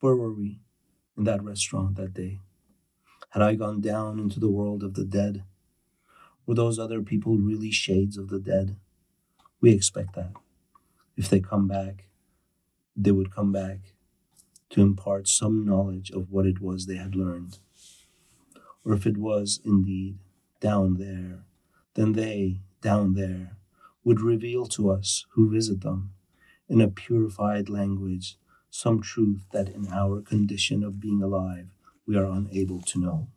Where 0.00 0.16
were 0.16 0.34
we 0.34 0.60
in 1.16 1.24
that 1.24 1.42
restaurant 1.42 1.96
that 1.96 2.12
day? 2.12 2.40
Had 3.30 3.42
I 3.42 3.54
gone 3.54 3.80
down 3.80 4.18
into 4.18 4.38
the 4.38 4.54
world 4.58 4.82
of 4.82 4.94
the 4.94 5.04
dead? 5.04 5.44
Were 6.46 6.54
those 6.54 6.78
other 6.78 7.00
people 7.00 7.38
really 7.38 7.70
shades 7.70 8.18
of 8.18 8.28
the 8.28 8.38
dead? 8.38 8.76
We 9.62 9.70
expect 9.70 10.14
that. 10.14 10.34
If 11.16 11.30
they 11.30 11.40
come 11.40 11.66
back, 11.66 11.96
they 12.94 13.12
would 13.12 13.34
come 13.34 13.50
back 13.50 13.94
to 14.70 14.82
impart 14.82 15.26
some 15.26 15.64
knowledge 15.64 16.10
of 16.10 16.30
what 16.30 16.46
it 16.46 16.60
was 16.60 16.84
they 16.86 16.96
had 16.96 17.14
learned. 17.14 17.58
Or 18.84 18.94
if 18.94 19.06
it 19.06 19.16
was 19.16 19.60
indeed 19.64 20.18
down 20.60 20.94
there, 20.94 21.44
then 21.94 22.12
they, 22.12 22.60
down 22.80 23.14
there, 23.14 23.56
would 24.04 24.20
reveal 24.20 24.66
to 24.66 24.90
us 24.90 25.26
who 25.30 25.50
visit 25.50 25.80
them 25.80 26.10
in 26.68 26.80
a 26.80 26.88
purified 26.88 27.68
language 27.68 28.36
some 28.70 29.00
truth 29.00 29.42
that 29.52 29.68
in 29.68 29.86
our 29.88 30.20
condition 30.20 30.82
of 30.82 31.00
being 31.00 31.22
alive 31.22 31.68
we 32.06 32.16
are 32.16 32.24
unable 32.24 32.80
to 32.80 32.98
know. 33.00 33.28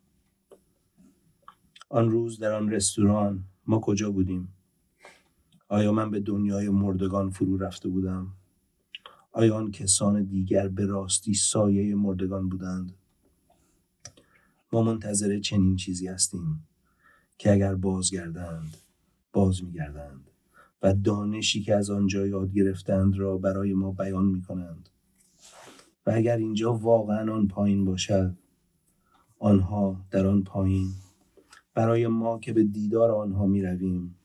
آن 1.90 2.10
روز 2.10 2.38
در 2.38 2.52
آن 2.52 2.70
رستوران 2.70 3.44
ما 3.66 3.78
کجا 3.78 4.10
بودیم؟ 4.10 4.48
آیا 5.68 5.92
من 5.92 6.10
به 6.10 6.20
دنیای 6.20 6.68
مردگان 6.68 7.30
فرو 7.30 7.56
رفته 7.56 7.88
بودم؟ 7.88 8.32
آیا 9.32 9.56
آن 9.56 9.70
کسان 9.70 10.24
دیگر 10.24 10.68
به 10.68 10.86
راستی 10.86 11.34
سایه 11.34 11.94
مردگان 11.94 12.48
بودند؟ 12.48 12.94
ما 14.73 14.81
منتظر 14.81 15.39
چنین 15.39 15.75
چیزی 15.75 16.07
هستیم 16.07 16.67
که 17.37 17.51
اگر 17.51 17.75
بازگردند 17.75 18.77
باز 19.33 19.63
میگردند 19.63 20.29
و 20.81 20.93
دانشی 20.93 21.61
که 21.61 21.75
از 21.75 21.89
آنجا 21.89 22.27
یاد 22.27 22.53
گرفتند 22.53 23.17
را 23.17 23.37
برای 23.37 23.73
ما 23.73 23.91
بیان 23.91 24.25
می 24.25 24.41
کنند 24.41 24.89
و 26.05 26.11
اگر 26.15 26.37
اینجا 26.37 26.73
واقعا 26.73 27.33
آن 27.33 27.47
پایین 27.47 27.85
باشد 27.85 28.35
آنها 29.39 30.05
در 30.11 30.27
آن 30.27 30.43
پایین 30.43 30.91
برای 31.73 32.07
ما 32.07 32.39
که 32.39 32.53
به 32.53 32.63
دیدار 32.63 33.11
آنها 33.11 33.45
می 33.45 33.61
رویم 33.61 34.15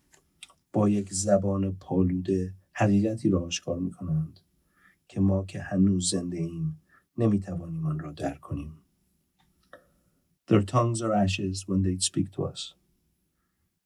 با 0.73 0.89
یک 0.89 1.13
زبان 1.13 1.77
پالوده 1.81 2.55
حقیقتی 2.73 3.31
را 3.31 3.41
آشکار 3.41 3.79
می 3.79 3.91
کنند 3.91 4.41
که 5.09 5.21
ما 5.21 5.45
که 5.45 5.61
هنوز 5.61 6.11
زنده 6.11 6.39
ایم 6.39 6.81
نمی 7.19 7.41
توانیم 7.41 7.87
آن 7.87 7.99
را 7.99 8.13
درک 8.13 8.41
کنیم. 8.41 8.73
Their 10.48 10.62
tongues 10.62 11.02
are 11.02 11.14
ashes 11.14 11.68
when 11.68 11.84
they 11.84 11.98
speak 11.98 12.32
to 12.32 12.46
us. 12.46 12.74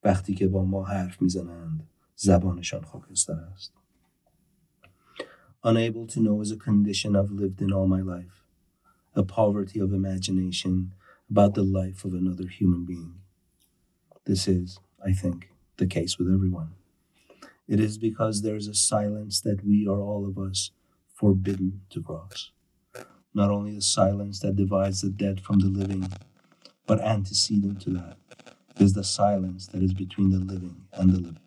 وقتی 0.04 0.34
که 0.34 0.48
با 0.48 0.66
ما 0.66 0.84
حرف 0.84 1.22
میزنند 1.22 1.88
زبانشان 2.16 2.84
خاکستر 2.84 3.40
است. 3.40 3.74
Unable 5.64 6.08
to 6.08 6.20
know 6.20 6.42
is 6.42 6.52
a 6.52 6.58
condition 6.58 7.16
I've 7.16 7.32
lived 7.32 7.62
in 7.62 7.74
all 7.74 7.88
my 7.88 8.02
life. 8.02 8.44
A 9.16 9.24
poverty 9.24 9.80
of 9.80 9.92
imagination 9.92 10.94
about 11.30 11.54
the 11.56 11.64
life 11.64 12.06
of 12.06 12.14
another 12.14 12.48
human 12.48 12.86
being. 12.86 13.14
This 14.26 14.48
is, 14.48 14.80
I 15.04 15.12
think, 15.12 15.50
the 15.78 15.88
case 15.88 16.18
with 16.18 16.30
everyone. 16.34 16.72
It 17.68 17.80
is 17.80 17.98
because 17.98 18.42
there 18.42 18.56
is 18.56 18.68
a 18.68 18.74
silence 18.74 19.42
that 19.42 19.66
we 19.66 19.88
are 19.88 20.02
all 20.10 20.26
of 20.26 20.38
us 20.38 20.72
forbidden 21.14 21.82
to 21.90 22.02
cross. 22.02 22.52
Not 23.34 23.50
only 23.52 23.74
the 23.76 23.82
silence 23.82 24.40
that 24.40 24.56
divides 24.56 25.02
the 25.02 25.10
dead 25.10 25.42
from 25.42 25.60
the 25.60 25.68
living, 25.68 26.08
but 26.86 27.02
antecedent 27.02 27.82
to 27.82 27.90
that 27.92 28.18
is 28.80 28.94
the 28.94 29.04
silence 29.04 29.68
that 29.68 29.84
is 29.84 29.94
between 29.94 30.32
the 30.32 30.40
living 30.40 30.86
and 30.94 31.12
the 31.12 31.18
living. 31.18 31.40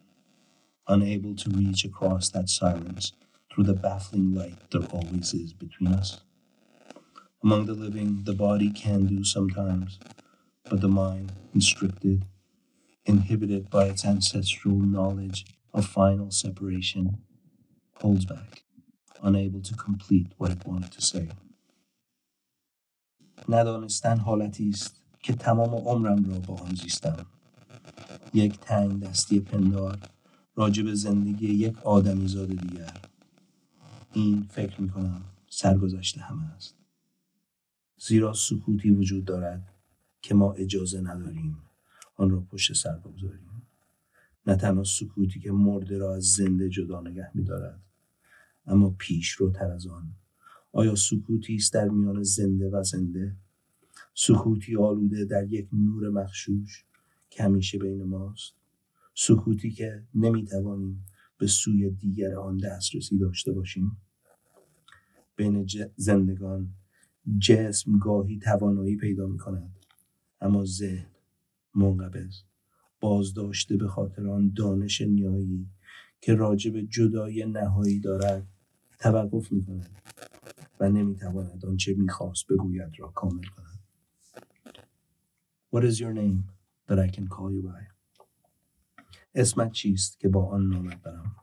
Unable 0.88 1.34
to 1.36 1.50
reach 1.50 1.84
across 1.84 2.28
that 2.30 2.48
silence 2.48 3.12
through 3.52 3.64
the 3.64 3.74
baffling 3.74 4.34
light 4.34 4.58
there 4.70 4.82
always 4.92 5.32
is 5.34 5.52
between 5.52 5.92
us. 5.92 6.20
Among 7.42 7.66
the 7.66 7.74
living, 7.74 8.22
the 8.24 8.34
body 8.34 8.70
can 8.70 9.06
do 9.06 9.24
sometimes, 9.24 9.98
but 10.68 10.80
the 10.80 10.88
mind, 10.88 11.32
constricted, 11.52 12.26
inhibited 13.06 13.70
by 13.70 13.86
its 13.86 14.04
ancestral 14.04 14.76
knowledge 14.76 15.46
of 15.72 15.86
final 15.86 16.30
separation, 16.30 17.22
holds 17.94 18.26
back, 18.26 18.62
unable 19.22 19.62
to 19.62 19.74
complete 19.74 20.26
what 20.36 20.50
it 20.50 20.66
wanted 20.66 20.92
to 20.92 21.00
say. 21.00 21.28
ندانستن 23.48 24.18
حالتی 24.18 24.68
است 24.68 25.00
که 25.25 25.33
تمام 25.33 25.75
عمرم 25.75 26.25
را 26.25 26.39
با 26.39 26.53
آن 26.53 26.75
زیستم. 26.75 27.25
یک 28.33 28.59
تنگ 28.59 29.03
دستی 29.03 29.39
پندار 29.39 29.99
راجع 30.55 30.83
به 30.83 30.95
زندگی 30.95 31.47
یک 31.47 31.77
آدمیزاد 31.77 32.47
دیگر. 32.47 33.01
این 34.13 34.47
فکر 34.49 34.81
می 34.81 34.89
کنم 34.89 35.21
سرگذشته 35.49 36.21
همه 36.21 36.43
است. 36.43 36.75
زیرا 37.97 38.33
سکوتی 38.33 38.89
وجود 38.89 39.25
دارد 39.25 39.73
که 40.21 40.35
ما 40.35 40.53
اجازه 40.53 41.01
نداریم 41.01 41.57
آن 42.15 42.29
را 42.29 42.41
پشت 42.41 42.73
سر 42.73 42.97
بگذاریم. 42.97 43.61
نه 44.47 44.55
تنها 44.55 44.83
سکوتی 44.83 45.39
که 45.39 45.51
مرده 45.51 45.97
را 45.97 46.15
از 46.15 46.23
زنده 46.23 46.69
جدا 46.69 47.01
نگه 47.01 47.31
می 47.33 47.43
دارد 47.43 47.81
اما 48.67 48.95
پیش 48.97 49.31
رو 49.31 49.51
تر 49.51 49.71
از 49.71 49.87
آن. 49.87 50.13
آیا 50.71 50.95
سکوتی 50.95 51.55
است 51.55 51.73
در 51.73 51.89
میان 51.89 52.23
زنده 52.23 52.69
و 52.69 52.83
زنده؟ 52.83 53.35
سکوتی 54.17 54.75
آلوده 54.75 55.25
در 55.25 55.43
یک 55.49 55.67
نور 55.73 56.09
مخشوش 56.09 56.85
که 57.29 57.43
همیشه 57.43 57.77
بین 57.77 58.03
ماست. 58.03 58.53
سکوتی 59.15 59.71
که 59.71 60.03
نمی‌توانیم 60.15 61.05
به 61.37 61.47
سوی 61.47 61.89
دیگر 61.89 62.35
آن 62.35 62.57
دسترسی 62.57 63.17
داشته 63.17 63.51
باشیم. 63.51 63.97
بین 65.35 65.67
زندگان 65.95 66.69
جسم 67.39 67.97
گاهی 67.97 68.39
توانایی 68.39 68.97
پیدا 68.97 69.27
می 69.27 69.37
کند 69.37 69.75
اما 70.41 70.65
ذهن 70.65 71.07
منقبض. 71.75 72.35
بازداشته 72.99 73.77
به 73.77 73.87
خاطر 73.87 74.27
آن 74.27 74.53
دانش 74.55 75.01
نیایی 75.01 75.69
که 76.21 76.35
راجع 76.35 76.71
به 76.71 76.83
جدای 76.83 77.45
نهایی 77.45 77.99
دارد 77.99 78.47
توقف 78.99 79.51
می 79.51 79.65
کند 79.65 79.89
و 80.79 80.89
نمی‌تواند 80.89 81.65
آنچه 81.65 81.93
می‌خواست 81.93 82.47
بگوید 82.47 82.99
را 82.99 83.07
کامل 83.07 83.43
کند. 83.43 83.74
What 85.74 85.84
is 85.84 86.00
your 86.00 86.12
name 86.12 86.44
that 86.88 86.98
I 86.98 87.08
can 87.08 87.28
call 87.28 87.52
you 87.52 87.62
by? 87.62 87.82
اسمت 89.34 89.72
چیست 89.72 90.20
که 90.20 90.28
با 90.28 90.46
آن 90.46 90.68
نامت 90.68 91.02
برم 91.02 91.36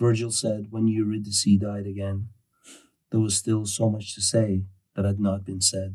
Virgil 0.00 0.30
said 0.30 0.70
when 0.70 0.88
Eurydice 0.88 1.58
died 1.58 1.86
again 1.86 2.28
there 3.10 3.20
was 3.20 3.36
still 3.36 3.64
so 3.64 3.90
much 3.90 4.14
to 4.14 4.20
say 4.20 4.64
that 4.94 5.04
had 5.04 5.20
not 5.20 5.44
been 5.44 5.60
said 5.60 5.92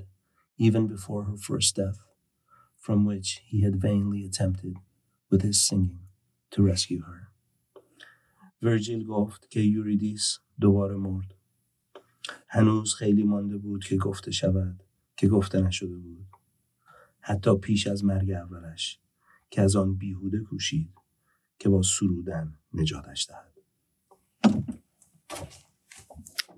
even 0.58 0.88
before 0.88 1.24
her 1.30 1.38
first 1.38 1.76
death 1.76 2.00
from 2.86 3.06
which 3.06 3.30
he 3.52 3.62
had 3.62 3.76
vainly 3.88 4.22
attempted 4.26 4.76
with 5.30 5.42
his 5.42 5.62
singing 5.62 6.00
to 6.52 6.64
rescue 6.72 7.02
her 7.10 7.22
Virgil 8.62 9.04
گفت 9.06 9.50
که 9.50 9.60
یوریدیس 9.60 10.40
دوباره 10.60 10.96
مرد 10.96 11.36
هنوز 12.48 12.96
خیلی 12.96 13.24
مانده 13.24 13.58
بود 13.58 13.84
که 13.84 13.98
گفته 13.98 14.32
شود 14.32 14.84
که 15.18 15.28
گفته 15.28 15.62
نشده 15.62 15.96
بود 15.98 16.28
حتی 17.24 17.56
پیش 17.58 17.88
از 17.88 18.06
مرگ 18.06 18.32
اولش 18.32 19.00
که 19.50 19.62
از 19.62 19.76
آن 19.76 19.96
بیهوده 19.96 20.40
کوشید 20.40 20.90
که 21.60 21.70
با 21.70 21.82
سرودن 21.82 22.54
نجاتش 22.74 23.28
دهد 23.30 23.50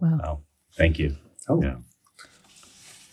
Wow. 0.02 0.18
Wow. 0.20 0.40
Thank 0.78 0.98
you. 1.00 1.16
Oh. 1.50 1.62
Yeah. 1.62 1.78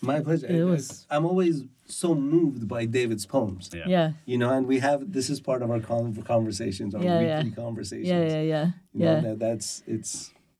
My 0.01 0.19
pleasure. 0.21 0.47
It 0.47 0.63
was- 0.63 1.05
I'm 1.11 1.25
always 1.25 1.55
so 1.85 2.15
moved 2.15 2.67
by 2.67 2.85
David's 2.85 3.25
poems. 3.25 3.69
Yeah. 3.73 3.87
Yeah. 3.95 4.09
You 4.25 4.37
know, 4.41 4.49
and 4.57 4.65
we 4.67 4.79
have 4.79 4.99
this 5.17 5.29
is 5.29 5.39
part 5.41 5.61
of 5.63 5.69
our 5.73 5.81
con- 5.81 6.13
conversations, 6.33 6.95
our 6.95 7.03
Yeah, 7.03 7.19
weekly 7.19 7.49
yeah. 7.49 7.63
conversations. 7.65 8.07
Yeah, 8.13 8.25
yeah, 8.35 8.43
yeah. 8.53 8.67
You 8.93 9.05
know, 9.05 9.13
Yeah. 9.15 9.21
that, 9.25 9.39
that's 9.45 9.83
it's 9.95 10.11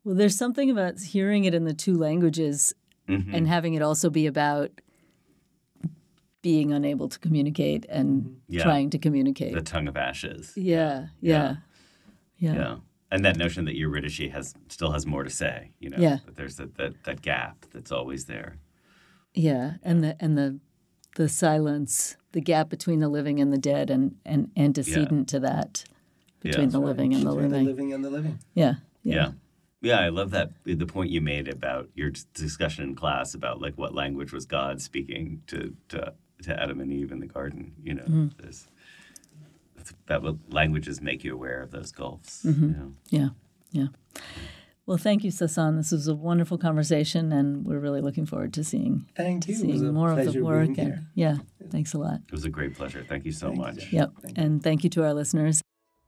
Well, 0.03 0.15
there's 0.15 0.37
something 0.37 0.69
about 0.75 0.93
hearing 1.15 1.43
it 1.45 1.53
in 1.59 1.63
the 1.65 1.73
two 1.85 1.95
languages 2.07 2.73
Mhm. 3.07 3.33
and 3.35 3.47
having 3.47 3.73
it 3.77 3.81
also 3.81 4.09
be 4.09 4.25
about 4.35 4.69
being 6.44 6.72
unable 6.72 7.08
to 7.08 7.18
communicate 7.18 7.86
and 7.88 8.08
mm-hmm. 8.22 8.34
Yeah. 8.48 8.62
trying 8.62 8.90
to 8.90 8.98
communicate. 8.98 9.54
The 9.54 9.62
tongue 9.62 9.88
of 9.88 9.96
ashes. 9.96 10.52
yeah, 10.56 11.06
yeah, 11.20 11.56
yeah, 12.36 12.54
Yeah. 12.54 12.76
And 13.10 13.24
that 13.24 13.36
notion 13.36 13.64
that 13.64 13.76
Eurydice 13.76 14.30
has 14.32 14.54
still 14.68 14.92
has 14.92 15.06
more 15.06 15.24
to 15.24 15.30
say, 15.30 15.70
you 15.80 15.88
know, 15.90 15.96
Yeah. 15.98 16.18
that 16.26 16.36
there's 16.36 16.56
that, 16.56 16.74
that, 16.76 16.92
that 17.04 17.22
gap 17.22 17.56
that's 17.72 17.90
always 17.90 18.26
there. 18.26 18.58
yeah, 19.34 19.66
and 19.82 20.04
the 20.04 20.16
and 20.20 20.36
the 20.38 20.58
the 21.16 21.28
silence, 21.28 22.16
the 22.32 22.40
gap 22.40 22.68
between 22.68 23.00
the 23.00 23.08
living 23.08 23.40
and 23.40 23.50
the 23.52 23.58
dead, 23.72 23.88
and 23.90 24.16
and 24.26 24.50
antecedent 24.56 25.28
to 25.28 25.40
that 25.40 25.84
between 26.40 26.70
the 26.70 26.80
living 26.90 27.14
and 27.14 27.22
the 27.22 27.30
Between 27.30 27.50
living. 27.50 27.64
the 27.64 27.70
living 27.72 27.92
and 27.94 28.04
the 28.04 28.10
living. 28.10 28.38
Yeah, 28.54 28.74
Yeah. 29.02 29.32
yeah. 29.80 30.00
I 30.00 30.10
love 30.10 30.30
that 30.32 30.50
the 30.64 30.86
point 30.86 31.10
you 31.10 31.20
made 31.22 31.48
about 31.48 31.88
your 31.94 32.10
discussion 32.34 32.84
in 32.84 32.94
class 32.94 33.32
about 33.34 33.60
like 33.62 33.76
what 33.78 33.94
language 33.94 34.32
was 34.32 34.44
God 34.44 34.82
speaking 34.82 35.40
to 35.46 35.58
to, 35.90 36.12
to 36.42 36.60
Adam 36.62 36.80
and 36.80 36.92
Eve 36.92 37.12
in 37.12 37.20
the 37.20 37.26
garden. 37.26 37.72
You 37.82 37.94
know, 37.94 38.02
Mm-hmm. 38.02 38.26
there's 38.40 38.66
that's 39.76 39.90
about 40.08 40.36
languages 40.50 41.00
make 41.00 41.24
you 41.24 41.34
aware 41.34 41.60
of 41.62 41.70
those 41.70 41.92
gulfs. 41.92 42.42
Mm-hmm. 42.44 42.64
You 42.64 42.70
know? 42.76 42.92
Yeah, 43.10 43.28
yeah. 43.70 44.22
Well, 44.86 44.98
thank 44.98 45.24
you, 45.24 45.30
Sassan. 45.30 45.76
This 45.78 45.92
was 45.92 46.08
a 46.08 46.14
wonderful 46.14 46.58
conversation, 46.58 47.32
and 47.32 47.64
we're 47.64 47.78
really 47.78 48.02
looking 48.02 48.26
forward 48.26 48.52
to 48.54 48.64
seeing 48.64 49.06
Thank 49.16 49.48
you. 49.48 49.54
It 49.54 49.66
was 49.66 49.78
seeing 49.78 49.88
a 49.88 49.92
more 49.92 50.12
of 50.12 50.30
the 50.32 50.42
work. 50.42 50.66
being 50.66 50.78
And 50.78 50.88
here. 50.88 51.06
yeah, 51.14 51.36
thanks 51.70 51.94
a 51.94 51.98
lot. 51.98 52.20
It 52.26 52.32
was 52.32 52.44
a 52.44 52.50
great 52.50 52.74
pleasure. 52.76 53.02
Thank 53.08 53.24
you 53.24 53.32
so 53.32 53.46
Thank 53.48 53.58
much. 53.60 53.76
Jeff. 53.76 53.92
Yep, 53.92 54.10
Thank 54.22 54.38
and 54.38 54.62
thank 54.62 54.84
you 54.84 54.90
to 54.90 55.04
our 55.04 55.14
listeners. 55.14 55.63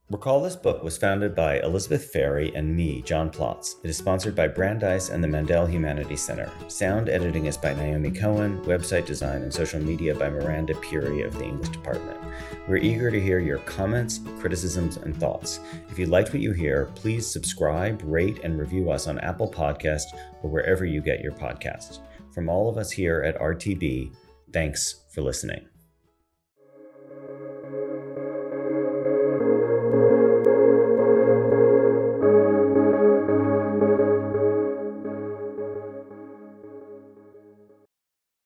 Recall 0.08 0.40
This 0.40 0.54
Book 0.54 0.84
was 0.84 0.96
founded 0.96 1.34
by 1.34 1.58
Elizabeth 1.58 2.12
Ferry 2.12 2.54
and 2.54 2.76
me, 2.76 3.02
John 3.02 3.28
Plotz. 3.28 3.74
It 3.82 3.90
is 3.90 3.96
sponsored 3.96 4.36
by 4.36 4.46
Brandeis 4.46 5.08
and 5.08 5.22
the 5.22 5.26
Mandel 5.26 5.66
Humanities 5.66 6.22
Center. 6.22 6.48
Sound 6.68 7.08
editing 7.08 7.46
is 7.46 7.56
by 7.56 7.74
Naomi 7.74 8.12
Cohen, 8.12 8.60
website 8.66 9.04
design 9.04 9.42
and 9.42 9.52
social 9.52 9.80
media 9.80 10.14
by 10.14 10.30
Miranda 10.30 10.76
Puri 10.76 11.22
of 11.22 11.36
the 11.36 11.44
English 11.44 11.70
Department. 11.70 12.20
We're 12.68 12.76
eager 12.76 13.10
to 13.10 13.20
hear 13.20 13.40
your 13.40 13.58
comments, 13.58 14.20
criticisms, 14.38 14.96
and 14.96 15.16
thoughts. 15.16 15.58
If 15.90 15.98
you 15.98 16.06
liked 16.06 16.32
what 16.32 16.40
you 16.40 16.52
hear, 16.52 16.92
please 16.94 17.26
subscribe, 17.26 18.00
rate, 18.04 18.38
and 18.44 18.60
review 18.60 18.92
us 18.92 19.08
on 19.08 19.18
Apple 19.18 19.50
Podcasts 19.50 20.16
or 20.40 20.48
wherever 20.48 20.84
you 20.84 21.00
get 21.00 21.20
your 21.20 21.32
podcasts. 21.32 21.98
From 22.32 22.48
all 22.48 22.68
of 22.68 22.78
us 22.78 22.92
here 22.92 23.22
at 23.22 23.40
RTB, 23.40 24.14
thanks 24.52 25.02
for 25.12 25.22
listening. 25.22 25.66